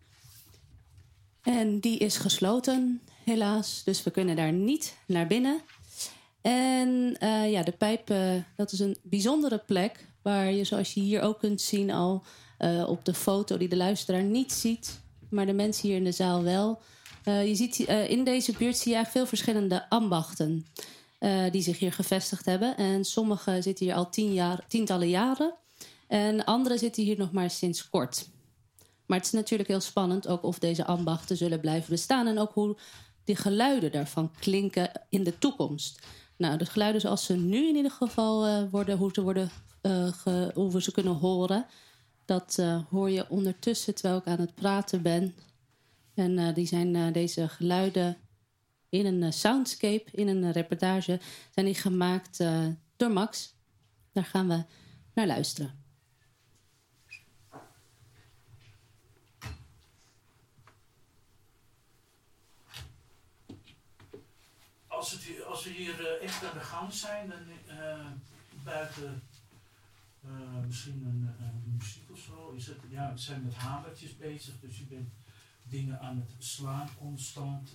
En 1.43 1.81
die 1.81 1.99
is 1.99 2.17
gesloten, 2.17 3.01
helaas. 3.25 3.83
Dus 3.85 4.03
we 4.03 4.11
kunnen 4.11 4.37
daar 4.37 4.53
niet 4.53 4.97
naar 5.07 5.27
binnen. 5.27 5.61
En 6.41 7.17
eh, 7.19 7.51
ja, 7.51 7.63
de 7.63 7.73
pijp, 7.73 8.11
eh, 8.11 8.35
dat 8.57 8.73
is 8.73 8.79
een 8.79 8.97
bijzondere 9.03 9.59
plek. 9.59 10.07
Waar 10.23 10.53
je, 10.53 10.65
zoals 10.65 10.95
je 10.95 11.01
hier 11.01 11.23
ook 11.23 11.39
kunt 11.39 11.61
zien 11.61 11.91
al 11.91 12.23
eh, 12.59 12.89
op 12.89 13.05
de 13.05 13.15
foto 13.15 13.57
die 13.57 13.69
de 13.69 13.77
luisteraar 13.77 14.23
niet 14.23 14.53
ziet. 14.53 15.01
Maar 15.31 15.47
de 15.47 15.53
mensen 15.53 15.89
hier 15.89 15.97
in 15.97 16.05
de 16.05 16.13
zaal 16.13 16.43
wel. 16.43 16.81
Je 17.25 17.55
ziet 17.55 17.79
in 18.09 18.25
deze 18.25 18.53
buurt 18.53 18.77
zie 18.77 18.91
je 18.91 18.97
eigenlijk 18.97 19.11
veel 19.11 19.27
verschillende 19.27 19.89
ambachten. 19.89 20.67
die 21.51 21.63
zich 21.63 21.79
hier 21.79 21.93
gevestigd 21.93 22.45
hebben. 22.45 22.77
En 22.77 23.05
sommige 23.05 23.63
zitten 23.63 23.87
hier 23.87 23.95
al 23.95 24.11
tien 24.11 24.33
jaar, 24.33 24.65
tientallen 24.69 25.09
jaren. 25.09 25.55
En 26.07 26.45
andere 26.45 26.79
zitten 26.79 27.03
hier 27.03 27.19
nog 27.19 27.33
maar 27.33 27.51
sinds 27.51 27.89
kort. 27.89 28.29
Maar 29.07 29.19
het 29.19 29.27
is 29.27 29.33
natuurlijk 29.33 29.69
heel 29.69 29.81
spannend 29.81 30.29
ook 30.29 30.43
of 30.43 30.59
deze 30.59 30.85
ambachten 30.85 31.37
zullen 31.37 31.61
blijven 31.61 31.91
bestaan. 31.91 32.27
En 32.27 32.39
ook 32.39 32.53
hoe 32.53 32.77
die 33.25 33.37
geluiden 33.37 33.93
daarvan 33.93 34.31
klinken 34.39 34.91
in 35.09 35.25
de 35.25 35.39
toekomst. 35.39 36.01
Nou, 36.39 36.57
de 36.59 36.67
geluiden 36.67 37.01
zoals 37.01 37.25
ze 37.25 37.37
nu 37.37 37.69
in 37.69 37.77
ieder 37.77 37.91
geval 37.91 38.47
eh, 38.47 38.71
worden, 38.71 38.97
hoe, 38.97 39.11
ze 39.13 39.23
worden 39.23 39.51
eh, 39.81 40.13
hoe 40.55 40.73
we 40.73 40.83
ze 40.83 40.93
kunnen 40.93 41.15
horen. 41.15 41.67
Dat 42.25 42.57
eh, 42.59 42.83
hoor 42.91 43.11
je 43.11 43.29
ondertussen 43.29 43.95
terwijl 43.95 44.21
ik 44.21 44.27
aan 44.27 44.41
het 44.41 44.55
praten 44.55 45.03
ben. 45.03 45.35
En 46.15 46.55
die 46.55 46.67
zijn 46.67 47.13
deze 47.13 47.49
geluiden 47.49 48.17
in 48.89 49.07
een 49.07 49.33
soundscape, 49.33 50.05
in 50.13 50.29
een 50.29 50.53
reportage, 50.53 51.21
zijn 51.55 51.67
die 51.67 51.75
gemaakt 51.75 52.39
door 52.97 53.11
Max. 53.11 53.55
Daar 54.13 54.25
gaan 54.25 54.49
we 54.49 54.65
naar 55.15 55.27
luisteren. 55.27 55.85
Als, 64.87 65.13
het, 65.13 65.38
als 65.59 65.67
we 65.67 65.73
hier 65.73 66.07
eh, 66.07 66.23
echt 66.25 66.45
aan 66.45 66.59
de 66.59 66.65
gang 66.65 66.93
zijn, 66.93 67.29
dan 67.29 67.77
eh, 67.79 68.07
buiten 68.65 69.23
eh, 70.25 70.65
misschien 70.67 71.05
een, 71.05 71.31
muziek 71.79 72.11
of 72.11 72.19
zo, 72.19 72.51
is 72.51 72.67
het, 72.67 72.77
ja, 72.89 73.13
we 73.13 73.19
zijn 73.19 73.43
met 73.43 73.55
hamertjes 73.55 74.17
bezig, 74.17 74.61
dus 74.61 74.79
je 74.79 74.85
bent 74.85 75.13
dingen 75.63 76.01
aan 76.01 76.17
het 76.17 76.45
slaan 76.45 76.89
constant, 76.99 77.73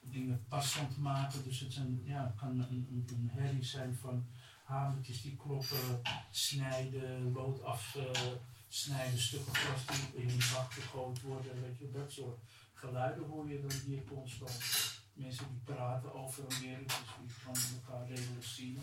dingen 0.00 0.44
passend 0.48 0.96
maken, 0.96 1.44
dus 1.44 1.60
het 1.60 1.72
zijn, 1.72 2.00
ja, 2.04 2.34
kan 2.36 2.50
een, 2.50 3.06
een, 3.08 3.30
herrie 3.32 3.64
zijn 3.64 3.94
van 3.94 4.26
hamertjes 4.64 5.22
die 5.22 5.36
kloppen, 5.36 6.02
snijden, 6.30 7.32
lood 7.32 7.62
afsnijden, 7.62 9.18
stukken 9.18 9.54
glas 9.54 9.86
die 9.86 10.22
in 10.22 10.28
een 10.28 10.38
bak 10.52 10.72
gegooid 10.72 11.20
worden, 11.20 11.62
weet 11.62 11.78
je, 11.78 11.90
dat 11.90 12.12
soort 12.12 12.38
geluiden 12.72 13.24
hoor 13.24 13.50
je 13.50 13.60
dan 13.60 13.78
hier 13.86 14.04
constant 14.04 14.98
mensen 15.20 15.46
die 15.48 15.74
praten 15.74 16.14
over 16.14 16.44
Amerika, 16.56 16.94
dus 17.04 17.14
die 17.20 17.34
kan 17.44 17.54
elkaar 17.74 18.08
redelijk 18.08 18.44
zien. 18.44 18.78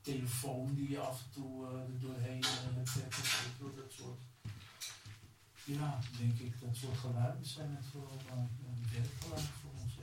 Telefoon 0.00 0.74
die 0.74 0.90
je 0.90 0.98
af 0.98 1.22
en 1.24 1.30
toe 1.30 1.66
eh, 1.66 1.72
er 1.72 2.00
doorheen 2.00 2.40
trekt, 2.40 3.58
wel, 3.58 3.74
dat 3.74 3.92
soort. 3.92 4.20
Ja, 5.64 5.98
denk 6.18 6.38
ik, 6.38 6.60
dat 6.60 6.76
soort 6.76 6.98
geluiden 6.98 7.46
zijn 7.46 7.76
het 7.76 7.86
vooral 7.86 8.18
uh, 8.26 8.92
werkgeluiden 8.92 9.52
voor 9.60 9.70
ons. 9.82 9.94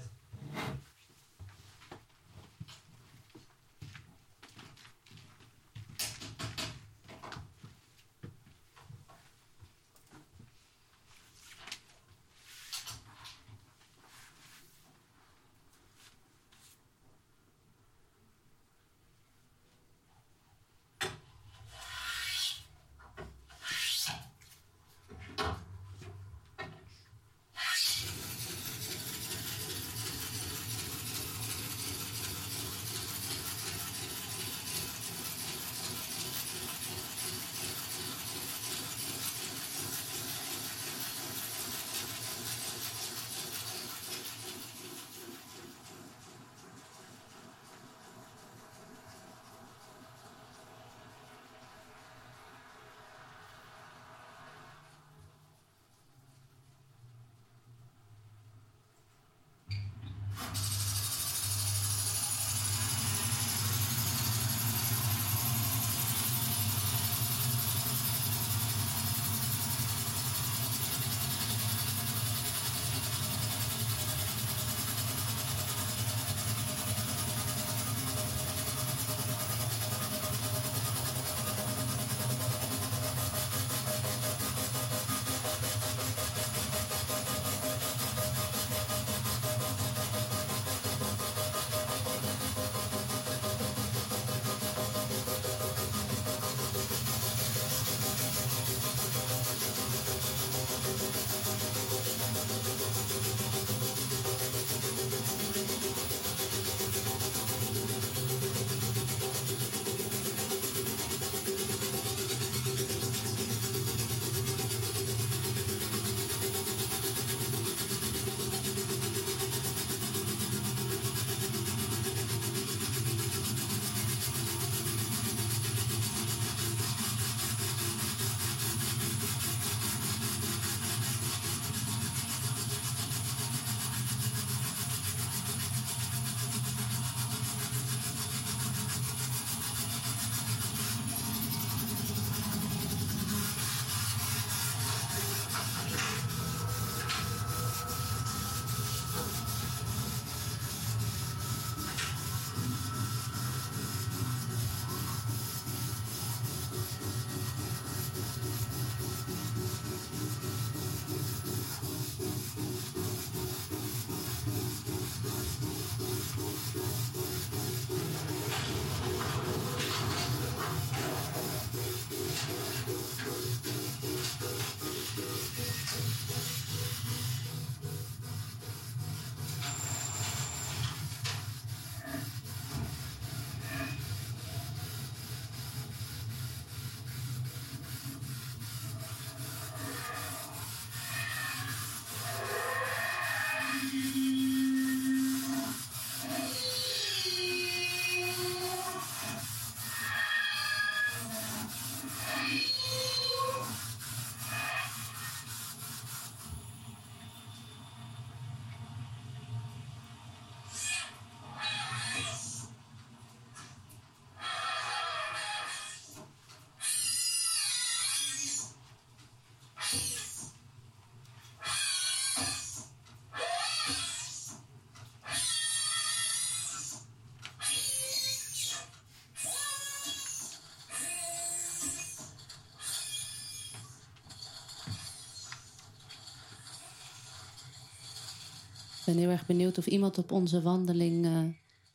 Ben 239.08 239.17
heel 239.17 239.30
erg 239.30 239.46
benieuwd 239.46 239.78
of 239.78 239.86
iemand 239.86 240.17
op 240.17 240.32
onze 240.32 240.62
wandeling 240.62 241.26
eh, 241.26 241.43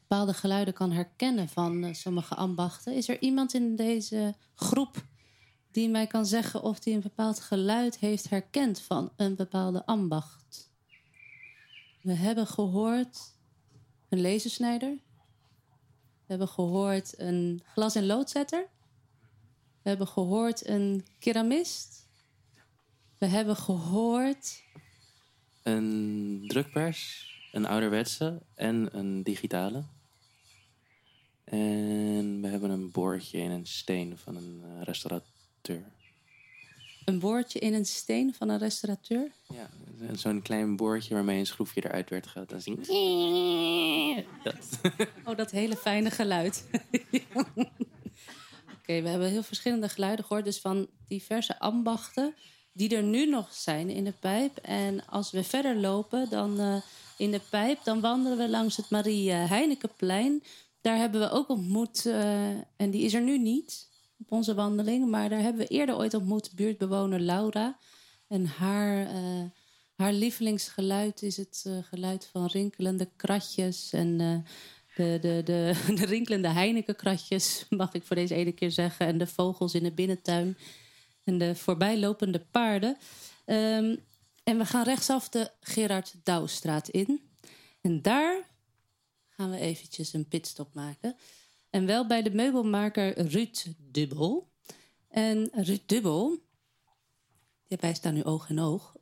bepaalde 0.00 0.34
geluiden 0.34 0.74
kan 0.74 0.92
herkennen 0.92 1.48
van 1.48 1.84
eh, 1.84 1.94
sommige 1.94 2.34
ambachten. 2.34 2.94
Is 2.94 3.08
er 3.08 3.20
iemand 3.20 3.54
in 3.54 3.76
deze 3.76 4.34
groep 4.54 5.04
die 5.70 5.88
mij 5.88 6.06
kan 6.06 6.26
zeggen 6.26 6.62
of 6.62 6.78
die 6.78 6.94
een 6.94 7.00
bepaald 7.00 7.40
geluid 7.40 7.98
heeft 7.98 8.30
herkend 8.30 8.80
van 8.80 9.12
een 9.16 9.34
bepaalde 9.34 9.86
ambacht? 9.86 10.70
We 12.02 12.12
hebben 12.12 12.46
gehoord 12.46 13.18
een 14.08 14.20
lasersnijder. 14.20 14.90
We 14.90 16.26
hebben 16.26 16.48
gehoord 16.48 17.18
een 17.18 17.62
glas- 17.72 17.94
en 17.94 18.06
loodzetter. 18.06 18.66
We 19.82 19.88
hebben 19.88 20.08
gehoord 20.08 20.66
een 20.68 21.06
keramist. 21.18 22.06
We 23.18 23.26
hebben 23.26 23.56
gehoord 23.56 24.62
Een 25.62 26.44
drukpers, 26.46 27.30
een 27.52 27.66
ouderwetse 27.66 28.42
en 28.54 28.88
een 28.98 29.22
digitale. 29.22 29.82
En 31.44 32.40
we 32.40 32.48
hebben 32.48 32.70
een 32.70 32.90
boordje 32.90 33.38
in 33.38 33.50
een 33.50 33.66
steen 33.66 34.18
van 34.18 34.36
een 34.36 34.62
eh, 34.64 34.82
restaurateur. 34.82 35.84
een 37.04 37.18
boordje 37.18 37.58
in 37.58 37.74
een 37.74 37.86
steen 37.86 38.34
van 38.34 38.48
een 38.48 38.58
restaurateur. 38.58 39.30
Ja, 39.48 39.68
zo'n 40.14 40.42
klein 40.42 40.76
boordje 40.76 41.14
waarmee 41.14 41.38
een 41.38 41.46
schroefje 41.46 41.84
eruit 41.84 42.10
werd 42.10 42.26
gehaald. 42.26 42.50
Dan 42.50 42.60
zie 42.60 42.76
Dat. 44.42 44.80
Oh, 45.24 45.36
dat 45.36 45.50
hele 45.50 45.76
fijne 45.76 46.10
geluid. 46.10 46.64
Oké, 48.78 49.02
we 49.02 49.08
hebben 49.08 49.28
heel 49.28 49.42
verschillende 49.42 49.88
geluiden 49.88 50.24
gehoord. 50.24 50.44
Dus 50.44 50.58
van 50.58 50.88
diverse 51.08 51.58
ambachten 51.58 52.34
die 52.72 52.96
er 52.96 53.02
nu 53.02 53.26
nog 53.26 53.54
zijn 53.54 53.90
in 53.90 54.04
de 54.04 54.12
pijp. 54.20 54.56
En 54.56 55.06
als 55.06 55.30
we 55.30 55.44
verder 55.44 55.76
lopen 55.76 56.28
dan 56.30 56.60
eh, 56.60 56.76
in 57.16 57.30
de 57.30 57.40
pijp, 57.50 57.84
dan 57.84 58.00
wandelen 58.00 58.38
we 58.38 58.48
langs 58.48 58.76
het 58.76 58.90
Marie 58.90 59.30
eh, 59.30 59.48
Heinekenplein. 59.48 60.42
Daar 60.80 60.96
hebben 60.96 61.20
we 61.20 61.30
ook 61.30 61.48
ontmoet, 61.48 62.06
eh, 62.06 62.48
en 62.76 62.90
die 62.90 63.02
is 63.02 63.14
er 63.14 63.22
nu 63.22 63.38
niet 63.38 63.88
op 64.18 64.32
onze 64.32 64.54
wandeling. 64.54 65.10
Maar 65.10 65.28
daar 65.28 65.40
hebben 65.40 65.62
we 65.62 65.74
eerder 65.74 65.96
ooit 65.96 66.14
ontmoet, 66.14 66.52
buurtbewoner 66.54 67.20
Laura. 67.20 67.78
En 68.28 68.46
haar, 68.46 69.08
haar 69.94 70.12
lievelingsgeluid 70.12 71.22
is 71.22 71.36
het 71.36 71.64
geluid 71.82 72.28
van 72.32 72.46
rinkelende 72.46 73.08
kratjes 73.16 73.92
en 73.92 74.16
de, 74.96 75.18
de, 75.20 75.42
de, 75.44 75.74
de 76.00 76.04
rinkelende 76.04 76.48
Heinekenkratjes, 76.48 77.64
mag 77.68 77.94
ik 77.94 78.02
voor 78.02 78.16
deze 78.16 78.34
ene 78.34 78.52
keer 78.52 78.70
zeggen. 78.70 79.06
En 79.06 79.18
de 79.18 79.26
vogels 79.26 79.74
in 79.74 79.82
de 79.82 79.92
binnentuin 79.92 80.56
en 81.24 81.38
de 81.38 81.54
voorbijlopende 81.54 82.40
paarden. 82.50 82.96
Ehm, 83.44 83.96
en 84.44 84.58
we 84.58 84.64
gaan 84.64 84.84
rechtsaf 84.84 85.28
de 85.28 85.50
Gerard 85.60 86.14
Douwstraat 86.22 86.88
in. 86.88 87.20
En 87.80 88.02
daar 88.02 88.50
gaan 89.28 89.50
we 89.50 89.58
eventjes 89.58 90.12
een 90.12 90.28
pitstop 90.28 90.74
maken. 90.74 91.16
En 91.70 91.86
wel 91.86 92.06
bij 92.06 92.22
de 92.22 92.30
meubelmaker 92.30 93.28
Ruud 93.28 93.66
Dubbel. 93.78 94.50
En 95.08 95.50
Ruud 95.52 95.82
Dubbel, 95.86 96.38
ja, 97.66 97.76
wij 97.80 97.94
staan 97.94 98.14
nu 98.14 98.24
oog 98.24 98.50
in 98.50 98.60
oog. 98.60 98.96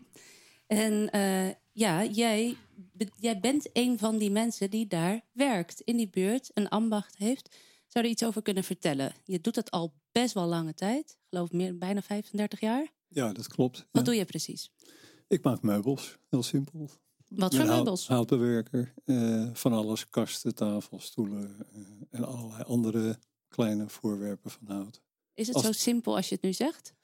en 0.66 1.10
eh, 1.10 1.48
ja, 1.72 2.04
jij, 2.04 2.56
jij 3.16 3.40
bent 3.40 3.68
een 3.72 3.98
van 3.98 4.18
die 4.18 4.30
mensen 4.30 4.70
die 4.70 4.86
daar 4.86 5.20
werkt, 5.32 5.80
in 5.80 5.96
die 5.96 6.10
buurt, 6.10 6.50
een 6.54 6.68
ambacht 6.68 7.16
heeft. 7.16 7.48
Zou 7.86 8.04
je 8.04 8.10
er 8.10 8.10
iets 8.10 8.24
over 8.24 8.42
kunnen 8.42 8.64
vertellen? 8.64 9.14
Je 9.24 9.40
doet 9.40 9.54
dat 9.54 9.70
al 9.70 9.99
best 10.12 10.34
wel 10.34 10.46
lange 10.46 10.74
tijd. 10.74 11.10
Ik 11.10 11.16
geloof 11.30 11.52
meer, 11.52 11.78
bijna 11.78 12.02
35 12.02 12.60
jaar. 12.60 12.92
Ja, 13.08 13.32
dat 13.32 13.46
klopt. 13.48 13.76
Wat 13.78 13.86
Ja. 13.92 14.02
doe 14.02 14.14
je 14.14 14.24
precies? 14.24 14.70
Ik 15.28 15.42
maak 15.42 15.62
meubels, 15.62 16.18
heel 16.28 16.42
simpel. 16.42 16.90
Wat 17.28 17.54
voor 17.54 17.64
hout- 17.64 17.74
meubels? 17.74 18.08
Houtbewerker, 18.08 18.94
eh, 19.04 19.48
van 19.52 19.72
alles, 19.72 20.08
kasten, 20.08 20.54
tafels, 20.54 21.04
stoelen 21.04 21.56
eh, 21.72 21.80
en 22.10 22.24
allerlei 22.24 22.62
andere 22.62 23.18
kleine 23.48 23.88
voorwerpen 23.88 24.50
van 24.50 24.66
hout. 24.66 25.00
Is 25.34 25.46
het 25.46 25.56
als- 25.56 25.64
zo 25.64 25.72
simpel 25.72 26.16
als 26.16 26.28
je 26.28 26.34
het 26.34 26.44
nu 26.44 26.52
zegt? 26.52 26.94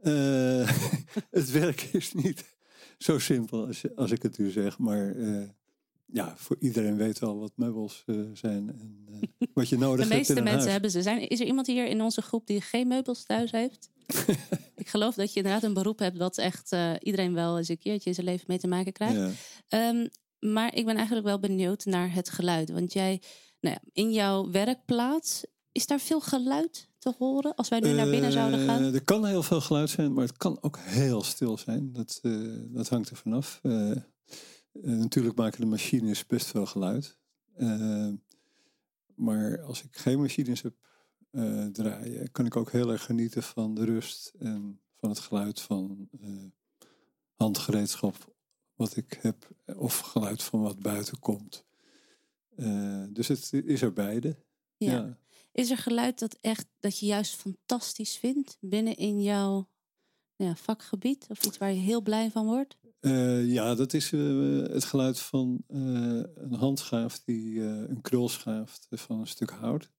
Eh, 0.00 0.68
het 1.30 1.50
werk 1.50 1.80
is 1.82 2.12
niet 2.12 2.56
zo 2.98 3.18
simpel 3.18 3.66
als, 3.66 3.82
als 3.96 4.10
ik 4.10 4.22
het 4.22 4.38
u 4.38 4.50
zeg, 4.50 4.78
maar 4.78 5.14
ja, 6.06 6.34
voor 6.36 6.56
iedereen 6.60 6.96
weet 6.96 7.18
wel 7.18 7.38
wat 7.38 7.52
meubels 7.54 8.02
eh, 8.06 8.16
zijn 8.32 8.68
en 8.78 9.06
eh, 9.06 9.48
wat 9.54 9.68
je 9.68 9.78
nodig 9.84 9.96
De 9.96 10.02
hebt 10.02 10.14
meeste 10.14 10.32
in 10.32 10.38
een 10.38 10.44
mensen 10.44 10.60
huis. 10.60 10.72
hebben 10.72 10.90
ze. 10.90 11.02
Zijn, 11.02 11.28
is 11.28 11.40
er 11.40 11.46
iemand 11.46 11.66
hier 11.66 11.86
in 11.86 12.02
onze 12.02 12.22
groep 12.22 12.46
die 12.46 12.60
geen 12.60 12.88
meubels 12.88 13.24
thuis 13.24 13.50
heeft? 13.50 13.90
ik 14.76 14.88
geloof 14.88 15.14
dat 15.14 15.32
je 15.32 15.36
inderdaad 15.36 15.62
een 15.62 15.74
beroep 15.74 15.98
hebt 15.98 16.18
wat 16.18 16.38
echt 16.38 16.72
eh, 16.72 16.92
iedereen 17.00 17.34
wel 17.34 17.58
eens 17.58 17.68
een 17.68 17.78
keertje 17.78 18.08
in 18.08 18.14
zijn 18.14 18.26
leven 18.26 18.44
mee 18.48 18.58
te 18.58 18.66
maken 18.66 18.92
krijgt. 18.92 19.14
Ja. 19.14 19.30
Ehm, 19.68 20.08
maar 20.38 20.74
ik 20.74 20.84
ben 20.84 20.96
eigenlijk 20.96 21.26
wel 21.26 21.38
benieuwd 21.38 21.84
naar 21.84 22.12
het 22.12 22.30
geluid. 22.30 22.70
Want 22.70 22.92
jij, 22.92 23.22
nou 23.60 23.74
ja, 23.74 23.88
in 23.92 24.12
jouw 24.12 24.50
werkplaats, 24.50 25.44
is 25.72 25.86
daar 25.86 26.00
veel 26.00 26.20
geluid 26.20 26.88
te 26.98 27.14
horen 27.18 27.54
als 27.54 27.68
wij 27.68 27.80
nu 27.80 27.92
naar 27.92 28.10
binnen 28.10 28.32
zouden 28.32 28.66
gaan? 28.66 28.82
Er 28.82 29.04
kan 29.04 29.26
heel 29.26 29.42
veel 29.42 29.60
geluid 29.60 29.90
zijn, 29.90 30.12
maar 30.12 30.24
het 30.24 30.36
kan 30.36 30.58
ook 30.60 30.78
heel 30.78 31.22
stil 31.22 31.58
zijn. 31.58 31.92
Dat, 31.92 32.20
dat 32.68 32.88
hangt 32.88 33.10
er 33.10 33.16
vanaf. 33.16 33.58
Eh, 33.62 33.90
natuurlijk 34.82 35.36
maken 35.36 35.60
de 35.60 35.66
machines 35.66 36.26
best 36.26 36.46
veel 36.46 36.66
geluid. 36.66 37.18
Eh, 37.54 38.12
maar 39.14 39.62
als 39.62 39.82
ik 39.82 39.96
geen 39.96 40.20
machines 40.20 40.62
heb 40.62 40.74
eh, 41.30 41.66
draaien, 41.66 42.32
kan 42.32 42.46
ik 42.46 42.56
ook 42.56 42.70
heel 42.70 42.90
erg 42.90 43.04
genieten 43.04 43.42
van 43.42 43.74
de 43.74 43.84
rust 43.84 44.32
en 44.38 44.80
van 44.96 45.08
het 45.08 45.18
geluid 45.18 45.60
van 45.60 46.08
eh, 46.20 46.28
handgereedschap 47.34 48.34
wat 48.74 48.96
ik 48.96 49.18
heb, 49.20 49.48
of 49.76 49.98
geluid 49.98 50.42
van 50.42 50.60
wat 50.60 50.80
buiten 50.80 51.18
komt. 51.18 51.64
Eh, 52.56 53.04
dus 53.08 53.28
het 53.28 53.52
is 53.52 53.82
er 53.82 53.92
beide. 53.92 54.36
Ja. 54.76 54.92
ja. 54.92 55.18
Is 55.52 55.70
er 55.70 55.78
geluid 55.78 56.18
dat, 56.18 56.38
echt, 56.40 56.66
dat 56.80 56.98
je 56.98 57.06
juist 57.06 57.34
fantastisch 57.34 58.16
vindt 58.16 58.56
binnen 58.60 58.96
in 58.96 59.22
jouw 59.22 59.68
ja, 60.36 60.56
vakgebied? 60.56 61.26
Of 61.28 61.44
iets 61.44 61.58
waar 61.58 61.72
je 61.72 61.80
heel 61.80 62.02
blij 62.02 62.30
van 62.30 62.46
wordt? 62.46 62.76
Eh, 63.04 63.46
ja, 63.46 63.74
dat 63.74 63.92
is 63.92 64.12
eh, 64.12 64.20
het 64.72 64.84
geluid 64.84 65.20
van 65.20 65.64
eh, 65.68 65.78
een 66.34 66.54
handschaaf 66.54 67.20
die 67.24 67.60
een 67.62 68.00
krul 68.00 68.28
schaaft 68.28 68.86
van 68.90 69.20
een 69.20 69.26
stuk 69.26 69.50
hout. 69.50 69.92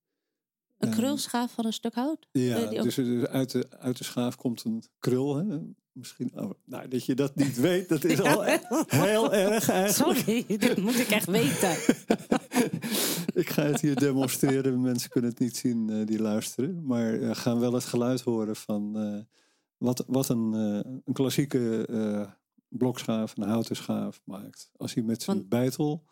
Een 0.77 0.91
krulschaaf 0.91 1.51
van 1.51 1.65
een 1.65 1.73
stuk 1.73 1.93
hout? 1.93 2.27
Ja, 2.31 2.65
dus 2.65 2.97
er- 2.97 3.27
uit 3.27 3.51
de, 3.51 3.65
uit 3.79 3.97
de 3.97 4.03
schaaf 4.03 4.35
komt 4.35 4.63
een 4.63 4.83
krul. 4.99 5.35
Hè? 5.35 5.57
Misschien, 5.91 6.31
oh, 6.39 6.51
nou, 6.65 6.87
dat 6.87 7.05
je 7.05 7.15
dat 7.15 7.35
niet 7.35 7.59
weet, 7.59 7.89
dat 7.89 8.03
is 8.03 8.21
al 8.35 8.45
e- 8.47 8.59
heel 8.87 9.33
erg 9.33 9.69
eigenlijk. 9.69 10.17
Sorry, 10.17 10.57
dit 10.57 10.77
moet 10.77 10.99
ik 10.99 11.09
echt 11.09 11.25
weten. 11.25 11.75
Ik 13.33 13.49
ga 13.49 13.63
het 13.63 13.81
hier 13.81 13.95
demonstreren. 13.95 14.81
Mensen 14.81 15.09
kunnen 15.09 15.29
het 15.29 15.39
niet 15.39 15.57
zien 15.57 16.05
die 16.05 16.21
luisteren. 16.21 16.85
Maar 16.85 17.35
gaan 17.35 17.59
wel 17.59 17.73
het 17.73 17.85
geluid 17.85 18.21
horen 18.21 18.55
van 18.55 18.93
wat, 19.77 20.03
wat 20.07 20.29
een, 20.29 20.53
een 21.05 21.13
klassieke 21.13 21.85
blokschaaf, 22.77 23.37
een 23.37 23.47
houten 23.47 23.75
schaaf 23.75 24.21
maakt. 24.23 24.71
Als 24.77 24.93
hij 24.93 25.03
met 25.03 25.23
zijn 25.23 25.37
Want- 25.37 25.49
bijtel 25.49 26.03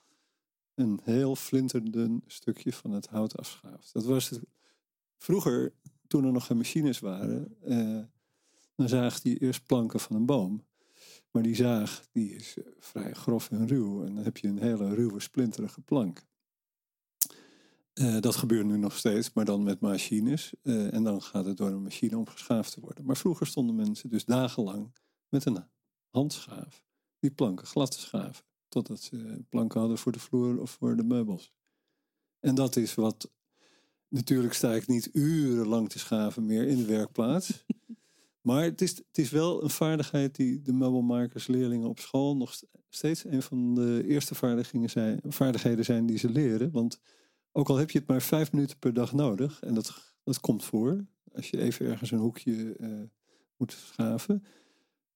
een 0.75 0.99
heel 1.03 1.35
flinterdun 1.35 2.23
stukje 2.27 2.73
van 2.73 2.91
het 2.91 3.07
hout 3.07 3.37
afschaaft. 3.37 3.93
Dat 3.93 4.05
was 4.05 4.29
het, 4.29 4.41
vroeger, 5.17 5.73
toen 6.07 6.25
er 6.25 6.31
nog 6.31 6.45
geen 6.45 6.57
machines 6.57 6.99
waren, 6.99 7.55
eh, 7.61 7.99
dan 8.75 8.89
zaag 8.89 9.23
hij 9.23 9.37
eerst 9.37 9.65
planken 9.65 9.99
van 9.99 10.15
een 10.15 10.25
boom. 10.25 10.65
Maar 11.31 11.43
die 11.43 11.55
zaag 11.55 12.07
die 12.11 12.35
is 12.35 12.57
eh, 12.57 12.63
vrij 12.79 13.13
grof 13.13 13.51
en 13.51 13.67
ruw. 13.67 14.05
En 14.05 14.15
dan 14.15 14.23
heb 14.23 14.37
je 14.37 14.47
een 14.47 14.61
hele 14.61 14.93
ruwe, 14.93 15.19
splinterige 15.19 15.81
plank. 15.81 16.25
Eh, 17.93 18.19
dat 18.19 18.35
gebeurt 18.35 18.65
nu 18.65 18.77
nog 18.77 18.97
steeds, 18.97 19.33
maar 19.33 19.45
dan 19.45 19.63
met 19.63 19.79
machines. 19.79 20.53
Eh, 20.61 20.93
en 20.93 21.03
dan 21.03 21.21
gaat 21.21 21.45
het 21.45 21.57
door 21.57 21.69
een 21.69 21.83
machine 21.83 22.17
om 22.17 22.27
geschaafd 22.27 22.73
te 22.73 22.79
worden. 22.79 23.05
Maar 23.05 23.17
vroeger 23.17 23.47
stonden 23.47 23.75
mensen 23.75 24.09
dus 24.09 24.25
dagenlang 24.25 24.93
met 25.29 25.45
een 25.45 25.65
handschaaf 26.13 26.83
die 27.19 27.31
planken 27.31 27.67
glad 27.67 27.91
te 27.91 27.99
schaven. 27.99 28.45
Totdat 28.67 29.01
ze 29.01 29.45
planken 29.49 29.79
hadden 29.79 29.97
voor 29.97 30.11
de 30.11 30.19
vloer 30.19 30.61
of 30.61 30.71
voor 30.71 30.95
de 30.95 31.03
meubels. 31.03 31.53
En 32.39 32.55
dat 32.55 32.75
is 32.75 32.95
wat. 32.95 33.31
Natuurlijk 34.07 34.53
sta 34.53 34.73
ik 34.73 34.87
niet 34.87 35.09
urenlang 35.13 35.89
te 35.89 35.99
schaven 35.99 36.45
meer 36.45 36.67
in 36.67 36.77
de 36.77 36.85
werkplaats. 36.85 37.51
Maar 38.41 38.63
het 38.63 38.81
is, 38.81 38.97
het 38.97 39.17
is 39.17 39.29
wel 39.29 39.63
een 39.63 39.69
vaardigheid 39.69 40.35
die 40.35 40.61
de 40.61 40.73
meubelmakersleerlingen 40.73 41.89
op 41.89 41.99
school 41.99 42.37
nog 42.37 42.53
st- 42.53 42.67
steeds 42.89 43.25
een 43.25 43.41
van 43.41 43.75
de 43.75 44.03
eerste 44.07 44.35
vaardigheden 44.35 44.89
zijn, 44.89 45.19
vaardigheden 45.27 45.85
zijn 45.85 46.05
die 46.05 46.17
ze 46.17 46.29
leren. 46.29 46.71
Want 46.71 46.99
ook 47.51 47.69
al 47.69 47.77
heb 47.77 47.91
je 47.91 47.97
het 47.97 48.07
maar 48.07 48.21
vijf 48.21 48.51
minuten 48.51 48.79
per 48.79 48.93
dag 48.93 49.13
nodig, 49.13 49.61
en 49.61 49.73
dat, 49.73 50.15
dat 50.23 50.39
komt 50.39 50.63
voor, 50.63 51.05
als 51.33 51.49
je 51.49 51.57
even 51.57 51.85
ergens 51.85 52.11
een 52.11 52.19
hoekje 52.19 52.75
eh, 52.75 52.89
moet 53.57 53.71
schaven, 53.71 54.43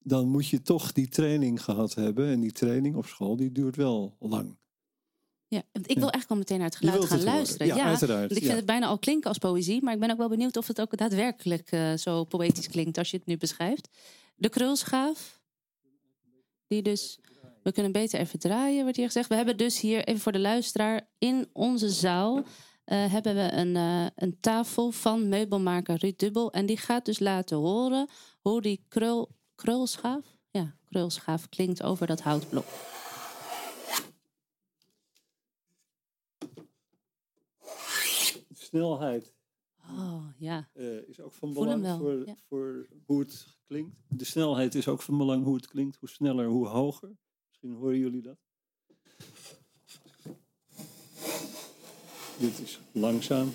dan 0.08 0.28
moet 0.28 0.48
je 0.48 0.62
toch 0.62 0.92
die 0.92 1.08
training 1.08 1.64
gehad 1.64 1.94
hebben. 1.94 2.28
En 2.28 2.40
die 2.40 2.52
training 2.52 2.96
op 2.96 3.06
school, 3.06 3.36
die 3.36 3.52
duurt 3.52 3.76
wel 3.76 4.16
lang. 4.20 4.58
Ja, 5.48 5.64
want 5.72 5.90
ik 5.90 5.98
wil 5.98 6.10
echt 6.10 6.30
wel 6.30 6.38
meteen 6.38 6.58
naar 6.58 6.68
het 6.68 6.76
geluid 6.76 7.06
gaan 7.06 7.18
het 7.18 7.26
luisteren. 7.26 7.68
Ja, 7.68 7.86
uiteraard, 7.86 8.20
want 8.20 8.32
ik 8.32 8.38
vind 8.38 8.52
ja. 8.52 8.56
het 8.56 8.66
bijna 8.66 8.88
al 8.88 9.00
klinken 9.00 9.30
als 9.30 9.38
poëzie, 9.38 9.84
maar 9.84 9.94
ik 9.94 10.00
ben 10.00 10.12
ook 10.12 10.18
wel 10.18 10.30
benieuwd 10.30 10.58
of 10.58 10.68
het 10.68 10.82
ook 10.82 10.98
daadwerkelijk 10.98 11.72
eh, 11.72 11.94
zo 11.94 12.24
poëtisch 12.24 12.68
klinkt 12.68 12.98
als 12.98 13.12
je 13.12 13.18
het 13.18 13.26
nu 13.26 13.38
beschrijft. 13.38 13.90
De 14.36 14.50
krulschaaf, 14.50 15.42
die 16.68 16.82
dus 16.82 17.20
We 17.64 17.74
kunnen 17.74 17.92
beter 17.92 18.20
even 18.20 18.40
draaien, 18.40 18.82
wordt 18.82 18.98
hier 18.98 19.06
gezegd. 19.06 19.30
We 19.30 19.36
hebben 19.36 19.58
dus 19.58 19.80
hier, 19.80 20.04
even 20.04 20.22
voor 20.22 20.32
de 20.32 20.40
luisteraar, 20.40 21.10
in 21.18 21.50
onze 21.54 21.90
zaal 21.90 22.44
eh, 22.84 23.12
hebben 23.12 23.36
we 23.36 23.52
een, 23.52 23.76
eh, 23.76 24.06
een 24.16 24.38
tafel 24.40 24.92
van 24.92 25.30
meubelmaker 25.30 25.98
Ruud 25.98 26.20
Dubbel. 26.20 26.52
En 26.52 26.66
die 26.66 26.78
gaat 26.78 27.06
dus 27.06 27.20
laten 27.20 27.58
horen 27.58 28.10
hoe 28.42 28.62
die 28.62 28.86
krul, 28.88 29.37
krulschaaf, 29.58 30.26
ja, 30.52 30.76
krulschaaf 30.86 31.50
klinkt 31.50 31.84
over 31.84 32.08
dat 32.08 32.22
houtblok. 32.22 32.66
Snelheid 38.54 39.36
Oh, 39.90 40.24
ja. 40.38 40.70
eh, 40.74 41.08
is 41.08 41.20
ook 41.20 41.34
van 41.34 41.54
belang 41.54 41.88
voor, 41.88 42.26
ja. 42.26 42.36
voor 42.48 42.88
hoe 43.06 43.20
het 43.20 43.48
klinkt. 43.68 43.96
De 44.08 44.26
snelheid 44.26 44.76
is 44.76 44.88
ook 44.88 45.02
van 45.02 45.18
belang 45.18 45.44
hoe 45.44 45.56
het 45.56 45.68
klinkt. 45.68 45.98
Hoe 45.98 46.10
sneller, 46.10 46.48
hoe 46.48 46.68
hoger. 46.68 47.18
Misschien 47.48 47.74
horen 47.74 47.98
jullie 47.98 48.22
dat. 48.22 48.38
Dit 52.40 52.60
is 52.60 52.80
langzaam. 52.92 53.52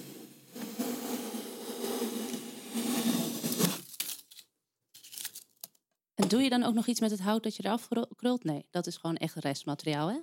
Doe 6.33 6.43
je 6.43 6.51
dan 6.51 6.63
ook 6.63 6.75
nog 6.75 6.87
iets 6.87 7.01
met 7.01 7.11
het 7.11 7.21
hout 7.21 7.43
dat 7.43 7.57
je 7.57 7.65
eraf 7.65 7.89
krul- 7.89 8.09
krult? 8.17 8.45
Nee, 8.45 8.67
dat 8.71 8.87
is 8.87 8.97
gewoon 8.97 9.17
echt 9.17 9.35
restmateriaal, 9.35 10.09
hè? 10.09 10.15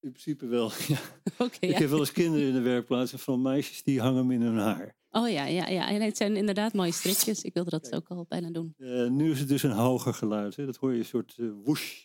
In 0.00 0.10
principe 0.10 0.46
wel, 0.46 0.70
ja. 0.88 0.98
Oké, 1.46 1.66
Ik 1.66 1.78
heb 1.78 1.88
wel 1.88 1.98
eens 1.98 2.12
kinderen 2.12 2.46
in 2.46 2.52
de 2.52 2.60
werkplaats 2.60 3.12
en 3.12 3.18
van 3.18 3.42
meisjes 3.42 3.82
die 3.82 4.00
hangen 4.00 4.18
hem 4.18 4.30
in 4.30 4.42
hun 4.42 4.56
haar. 4.58 4.96
Oh 5.10 5.28
ja, 5.30 5.44
ja, 5.46 5.66
ja. 5.68 5.88
En 5.88 6.02
het 6.02 6.16
zijn 6.16 6.36
inderdaad 6.36 6.72
mooie 6.72 6.92
strikjes. 6.92 7.42
Ik 7.42 7.54
wilde 7.54 7.70
dat 7.70 7.94
ook 7.94 8.08
al 8.08 8.26
bijna 8.28 8.50
doen. 8.50 8.74
Eh, 8.78 9.06
nu 9.08 9.30
is 9.30 9.38
het 9.38 9.48
dus 9.48 9.62
een 9.62 9.70
hoger 9.70 10.14
geluid. 10.14 10.56
Hè? 10.56 10.66
Dat 10.66 10.76
hoor 10.76 10.92
je 10.92 10.98
een 10.98 11.04
soort 11.04 11.34
eh 11.38 11.46
whoosh. 11.64 12.04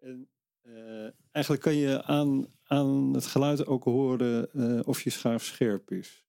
En, 0.00 0.28
eh, 0.62 1.08
eigenlijk 1.30 1.64
kan 1.64 1.74
je 1.74 2.02
aan, 2.04 2.46
aan 2.64 3.14
het 3.14 3.26
geluid 3.26 3.66
ook 3.66 3.84
horen 3.84 4.86
of 4.86 5.00
je 5.00 5.10
schaaf 5.10 5.44
scherp 5.44 5.90
is. 5.90 6.24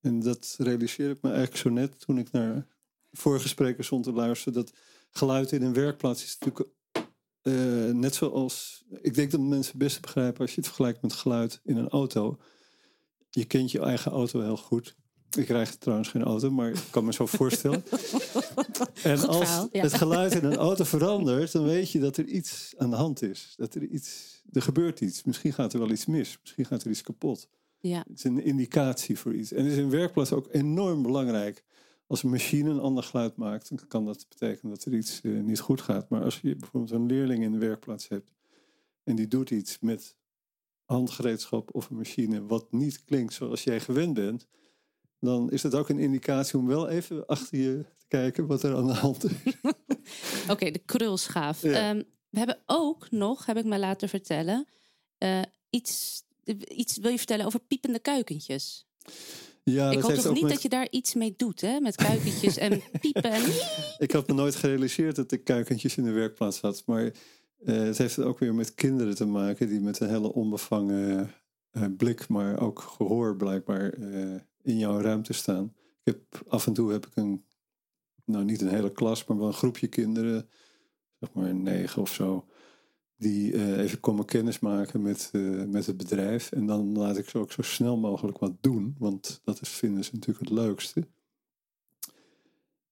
En 0.00 0.20
dat 0.20 0.56
realiseer 0.58 1.10
ik 1.10 1.22
me 1.22 1.28
eigenlijk 1.28 1.60
zo 1.60 1.68
net 1.70 2.00
toen 2.00 2.18
ik 2.18 2.30
naar 2.30 2.66
vorige 3.12 3.48
sprekers 3.48 3.86
stond 3.86 4.04
te 4.04 4.12
luisteren. 4.12 4.54
Dat 4.54 4.72
geluid 5.10 5.52
in 5.52 5.62
een 5.62 5.74
werkplaats 5.74 6.24
is 6.24 6.38
natuurlijk 6.38 6.68
eh, 7.42 7.94
net 7.94 8.14
zoals... 8.14 8.84
Ik 9.00 9.14
denk 9.14 9.30
dat 9.30 9.40
mensen 9.40 9.72
het 9.72 9.82
best 9.82 10.00
begrijpen 10.00 10.40
als 10.40 10.50
je 10.50 10.56
het 10.56 10.66
vergelijkt 10.66 11.02
met 11.02 11.12
geluid 11.12 11.60
in 11.64 11.76
een 11.76 11.88
auto. 11.88 12.38
Je 13.30 13.44
kent 13.44 13.70
je 13.70 13.80
eigen 13.80 14.12
auto 14.12 14.40
heel 14.40 14.56
goed. 14.56 14.96
Ik 15.38 15.46
krijg 15.46 15.76
trouwens 15.76 16.08
geen 16.08 16.22
auto, 16.22 16.50
maar 16.50 16.68
ik 16.68 16.82
kan 16.90 17.04
me 17.04 17.12
zo 17.12 17.26
voorstellen. 17.26 17.84
En 19.02 19.18
Goed 19.18 19.28
als 19.28 19.36
verhaal, 19.36 19.68
ja. 19.72 19.82
het 19.82 19.94
geluid 19.94 20.34
in 20.34 20.44
een 20.44 20.56
auto 20.56 20.84
verandert, 20.84 21.52
dan 21.52 21.64
weet 21.64 21.90
je 21.90 21.98
dat 21.98 22.16
er 22.16 22.24
iets 22.24 22.74
aan 22.78 22.90
de 22.90 22.96
hand 22.96 23.22
is. 23.22 23.54
Dat 23.56 23.74
er 23.74 23.82
iets, 23.82 24.40
er 24.52 24.62
gebeurt 24.62 25.00
iets. 25.00 25.24
Misschien 25.24 25.52
gaat 25.52 25.72
er 25.72 25.78
wel 25.78 25.90
iets 25.90 26.06
mis. 26.06 26.38
Misschien 26.40 26.64
gaat 26.64 26.82
er 26.82 26.90
iets 26.90 27.02
kapot. 27.02 27.48
Ja. 27.78 28.04
Het 28.08 28.18
is 28.18 28.24
een 28.24 28.44
indicatie 28.44 29.18
voor 29.18 29.34
iets. 29.34 29.52
En 29.52 29.64
het 29.64 29.72
is 29.72 29.78
in 29.78 29.90
werkplaats 29.90 30.32
ook 30.32 30.48
enorm 30.50 31.02
belangrijk. 31.02 31.64
Als 32.10 32.22
een 32.22 32.30
machine 32.30 32.70
een 32.70 32.80
ander 32.80 33.02
geluid 33.02 33.36
maakt, 33.36 33.68
dan 33.68 33.88
kan 33.88 34.04
dat 34.04 34.26
betekenen 34.28 34.74
dat 34.74 34.84
er 34.84 34.94
iets 34.94 35.20
eh, 35.20 35.32
niet 35.32 35.60
goed 35.60 35.80
gaat. 35.80 36.08
Maar 36.08 36.22
als 36.22 36.40
je 36.40 36.56
bijvoorbeeld 36.56 36.92
een 36.92 37.06
leerling 37.06 37.42
in 37.42 37.52
de 37.52 37.58
werkplaats 37.58 38.08
hebt 38.08 38.32
en 39.04 39.16
die 39.16 39.28
doet 39.28 39.50
iets 39.50 39.78
met 39.80 40.16
handgereedschap 40.84 41.74
of 41.74 41.90
een 41.90 41.96
machine 41.96 42.46
wat 42.46 42.72
niet 42.72 43.04
klinkt 43.04 43.32
zoals 43.32 43.64
jij 43.64 43.80
gewend 43.80 44.14
bent, 44.14 44.46
dan 45.20 45.50
is 45.50 45.62
dat 45.62 45.74
ook 45.74 45.88
een 45.88 45.98
indicatie 45.98 46.58
om 46.58 46.66
wel 46.66 46.88
even 46.88 47.26
achter 47.26 47.58
je 47.58 47.84
te 47.98 48.06
kijken 48.08 48.46
wat 48.46 48.62
er 48.62 48.76
aan 48.76 48.86
de 48.86 48.92
hand 48.92 49.24
is. 49.24 49.32
Oké, 50.52 50.70
de 50.70 50.82
krulschaaf. 50.84 51.62
Ja. 51.62 51.90
Ehm, 51.90 52.02
we 52.28 52.38
hebben 52.38 52.62
ook 52.66 53.10
nog, 53.10 53.46
heb 53.46 53.56
ik 53.56 53.64
me 53.64 53.78
laten 53.78 54.08
vertellen, 54.08 54.66
eh, 55.18 55.42
iets, 55.70 56.22
iets 56.68 56.96
wil 56.96 57.10
je 57.10 57.18
vertellen 57.18 57.46
over 57.46 57.60
piepende 57.60 57.98
kuikentjes. 57.98 58.86
Ja, 59.72 59.90
ik 59.90 59.98
hoop 60.00 60.12
toch 60.14 60.32
niet 60.32 60.42
met- 60.42 60.52
dat 60.52 60.62
je 60.62 60.68
daar 60.68 60.86
iets 60.90 61.14
mee 61.14 61.34
doet, 61.36 61.60
hè? 61.60 61.80
Met 61.80 61.96
kuikentjes 61.96 62.56
en 62.56 62.80
piepen. 63.00 63.22
En... 63.30 63.42
Ik 63.98 64.10
had 64.12 64.28
me 64.28 64.34
nooit 64.34 64.54
gerealiseerd 64.56 65.16
dat 65.16 65.32
ik 65.32 65.44
kuikentjes 65.44 65.96
in 65.96 66.04
de 66.04 66.10
werkplaats 66.10 66.60
had. 66.60 66.82
Maar 66.86 67.04
eh, 67.64 67.76
het 67.76 67.98
heeft 67.98 68.18
ook 68.18 68.38
weer 68.38 68.54
met 68.54 68.74
kinderen 68.74 69.14
te 69.14 69.26
maken 69.26 69.68
die 69.68 69.80
met 69.80 70.00
een 70.00 70.08
hele 70.08 70.32
onbevangen 70.32 71.30
eh, 71.70 71.84
blik, 71.96 72.28
maar 72.28 72.60
ook 72.60 72.80
gehoor 72.80 73.36
blijkbaar 73.36 73.92
eh, 73.92 74.34
in 74.62 74.78
jouw 74.78 75.00
ruimte 75.00 75.32
staan. 75.32 75.74
Ik 76.04 76.14
heb 76.14 76.42
af 76.48 76.66
en 76.66 76.72
toe 76.72 76.92
heb 76.92 77.06
ik 77.06 77.16
een, 77.16 77.44
nou 78.24 78.44
niet 78.44 78.60
een 78.60 78.68
hele 78.68 78.92
klas, 78.92 79.24
maar 79.24 79.38
wel 79.38 79.46
een 79.46 79.52
groepje 79.52 79.86
kinderen, 79.86 80.48
zeg 81.20 81.32
maar 81.32 81.54
negen 81.54 82.02
of 82.02 82.12
zo, 82.14 82.44
die 83.20 83.52
eh, 83.52 83.78
even 83.78 84.00
komen 84.00 84.24
kennismaken 84.24 85.02
met, 85.02 85.28
eh, 85.32 85.64
met 85.64 85.86
het 85.86 85.96
bedrijf. 85.96 86.52
En 86.52 86.66
dan 86.66 86.98
laat 86.98 87.16
ik 87.16 87.28
ze 87.28 87.38
ook 87.38 87.52
zo 87.52 87.62
snel 87.62 87.96
mogelijk 87.96 88.38
wat 88.38 88.52
doen, 88.60 88.94
want 88.98 89.40
dat 89.44 89.60
is, 89.60 89.68
vinden 89.68 90.04
ze 90.04 90.10
natuurlijk 90.12 90.48
het 90.48 90.58
leukste. 90.58 91.06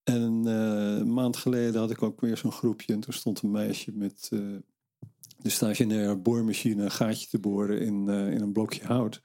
En 0.04 0.42
eh, 0.46 0.98
een 0.98 1.12
maand 1.12 1.36
geleden 1.36 1.80
had 1.80 1.90
ik 1.90 2.02
ook 2.02 2.20
weer 2.20 2.36
zo'n 2.36 2.52
groepje. 2.52 2.92
En 2.92 3.00
toen 3.00 3.12
stond 3.12 3.42
een 3.42 3.50
meisje 3.50 3.92
met 3.94 4.28
de 5.38 5.50
stationaire 5.50 6.16
boormachine 6.16 6.82
een 6.82 6.90
gaatje 6.90 7.28
te 7.28 7.38
boren 7.38 7.80
in, 7.80 8.08
in 8.08 8.40
een 8.40 8.52
blokje 8.52 8.84
hout. 8.84 9.22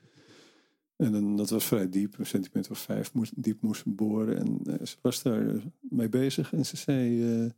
En 0.96 1.12
dan, 1.12 1.38
dat 1.38 1.50
was 1.50 1.66
vrij 1.66 1.90
diep, 1.90 2.20
een 2.20 2.26
centimeter 2.26 2.72
of 2.72 2.80
vijf 2.80 3.12
diep 3.36 3.62
moesten 3.62 3.96
boren. 3.96 4.38
En 4.38 4.88
ze 4.88 4.96
was 5.02 5.22
daar 5.22 5.62
mee 5.80 6.10
bezig 6.10 6.54
en 6.54 6.66
ze 6.66 6.78
zei, 6.78 7.54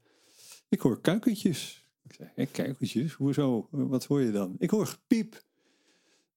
ik 0.70 0.80
hoor 0.80 1.02
kuikentjes. 1.02 1.85
Ik 2.10 2.16
zei, 2.18 2.30
"Hé, 2.36 2.46
kuikentjes? 2.46 3.14
Hoezo? 3.14 3.68
Wat 3.72 4.06
hoor 4.06 4.22
je 4.22 4.32
dan? 4.32 4.56
Ik 4.60 4.70
hoor 4.70 4.88
gepiep. 4.88 5.44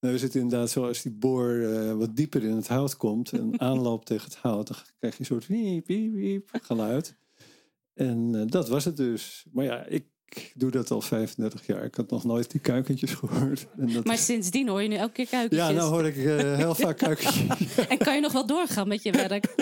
Nou 0.00 0.14
is 0.14 0.22
het 0.22 0.34
inderdaad 0.34 0.70
zo, 0.70 0.86
als 0.86 1.02
die 1.02 1.12
boor 1.12 1.58
eh, 1.60 1.92
wat 1.92 2.16
dieper 2.16 2.42
in 2.44 2.54
het 2.56 2.68
hout 2.68 2.96
komt 2.96 3.32
en 3.32 3.60
aanloopt 3.60 4.06
tegen 4.06 4.24
het 4.24 4.36
hout, 4.36 4.66
dan 4.66 4.76
krijg 4.98 5.14
je 5.14 5.20
een 5.20 5.26
soort 5.26 5.46
wiep, 5.46 5.86
wiep, 5.86 6.12
wiep 6.14 6.48
geluid. 6.62 7.16
En 7.94 8.30
eh, 8.34 8.42
dat 8.46 8.68
was 8.68 8.84
het 8.84 8.96
dus. 8.96 9.44
Maar 9.52 9.64
ja, 9.64 9.84
ik 9.86 10.04
doe 10.54 10.70
dat 10.70 10.90
al 10.90 11.00
35 11.00 11.66
jaar. 11.66 11.84
Ik 11.84 11.94
had 11.94 12.10
nog 12.10 12.24
nooit 12.24 12.50
die 12.50 12.60
kuikentjes 12.60 13.12
gehoord. 13.14 13.66
En 13.78 13.92
dat 13.92 14.04
Maar 14.04 14.14
is- 14.14 14.24
sindsdien 14.24 14.68
hoor 14.68 14.82
je 14.82 14.88
nu 14.88 14.94
elke 14.96 15.12
keer 15.12 15.26
kuikentjes. 15.26 15.68
ja, 15.68 15.74
nou 15.74 15.90
hoor 15.90 16.06
ik 16.06 16.16
eh, 16.16 16.56
heel 16.56 16.74
vaak 16.74 16.96
kuikentjes. 17.06 17.86
En 17.88 17.98
kan 17.98 18.14
je 18.14 18.20
nog 18.20 18.32
wel 18.32 18.46
doorgaan 18.46 18.88
met 18.88 19.02
je 19.02 19.12
werk? 19.12 19.54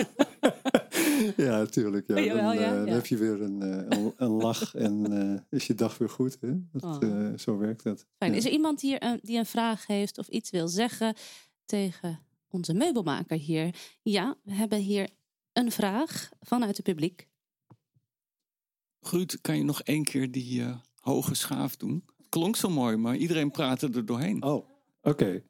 ja, 1.37 1.57
natuurlijk. 1.57 2.07
Ja. 2.07 2.15
Dan, 2.15 2.23
Jawel, 2.23 2.53
ja, 2.53 2.59
eh, 2.59 2.71
dan 2.71 2.85
ja. 2.85 2.93
heb 2.93 3.05
je 3.05 3.17
weer 3.17 3.41
een, 3.41 3.61
eh, 3.61 3.97
een, 3.99 4.13
een 4.17 4.29
lach 4.29 4.75
en 4.75 5.11
eh, 5.21 5.41
is 5.49 5.67
je 5.67 5.75
dag 5.75 5.97
weer 5.97 6.09
goed. 6.09 6.37
Hè? 6.41 6.51
Dat, 6.71 6.83
Oh. 6.83 7.27
eh, 7.27 7.37
zo 7.37 7.57
werkt 7.57 7.83
dat. 7.83 8.05
Fijn. 8.17 8.31
Ja. 8.31 8.37
Is 8.37 8.45
er 8.45 8.51
iemand 8.51 8.81
hier 8.81 9.03
een, 9.03 9.19
die 9.21 9.37
een 9.37 9.45
vraag 9.45 9.87
heeft 9.87 10.17
of 10.17 10.27
iets 10.27 10.49
wil 10.49 10.67
zeggen 10.67 11.15
tegen 11.65 12.19
onze 12.49 12.73
meubelmaker 12.73 13.37
hier? 13.37 13.75
Ja, 14.01 14.35
we 14.43 14.53
hebben 14.53 14.79
hier 14.79 15.09
een 15.53 15.71
vraag 15.71 16.29
vanuit 16.39 16.77
het 16.77 16.85
publiek. 16.85 17.27
Ruud, 18.99 19.37
kan 19.41 19.57
je 19.57 19.63
nog 19.63 19.81
één 19.81 20.03
keer 20.03 20.31
die 20.31 20.61
eh, 20.61 20.77
hoge 20.99 21.35
schaaf 21.35 21.75
doen? 21.75 22.03
Het 22.17 22.29
klonk 22.29 22.55
zo 22.55 22.69
mooi, 22.69 22.95
maar 22.95 23.15
iedereen 23.15 23.51
praatte 23.51 23.89
er 23.93 24.05
doorheen. 24.05 24.43
Oh, 24.43 24.69
oké. 25.01 25.43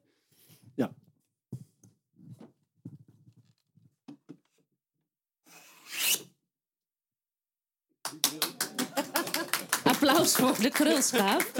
Applaus 10.18 10.36
voor 10.36 10.64
de 10.64 10.70
krulschaaf. 10.70 11.52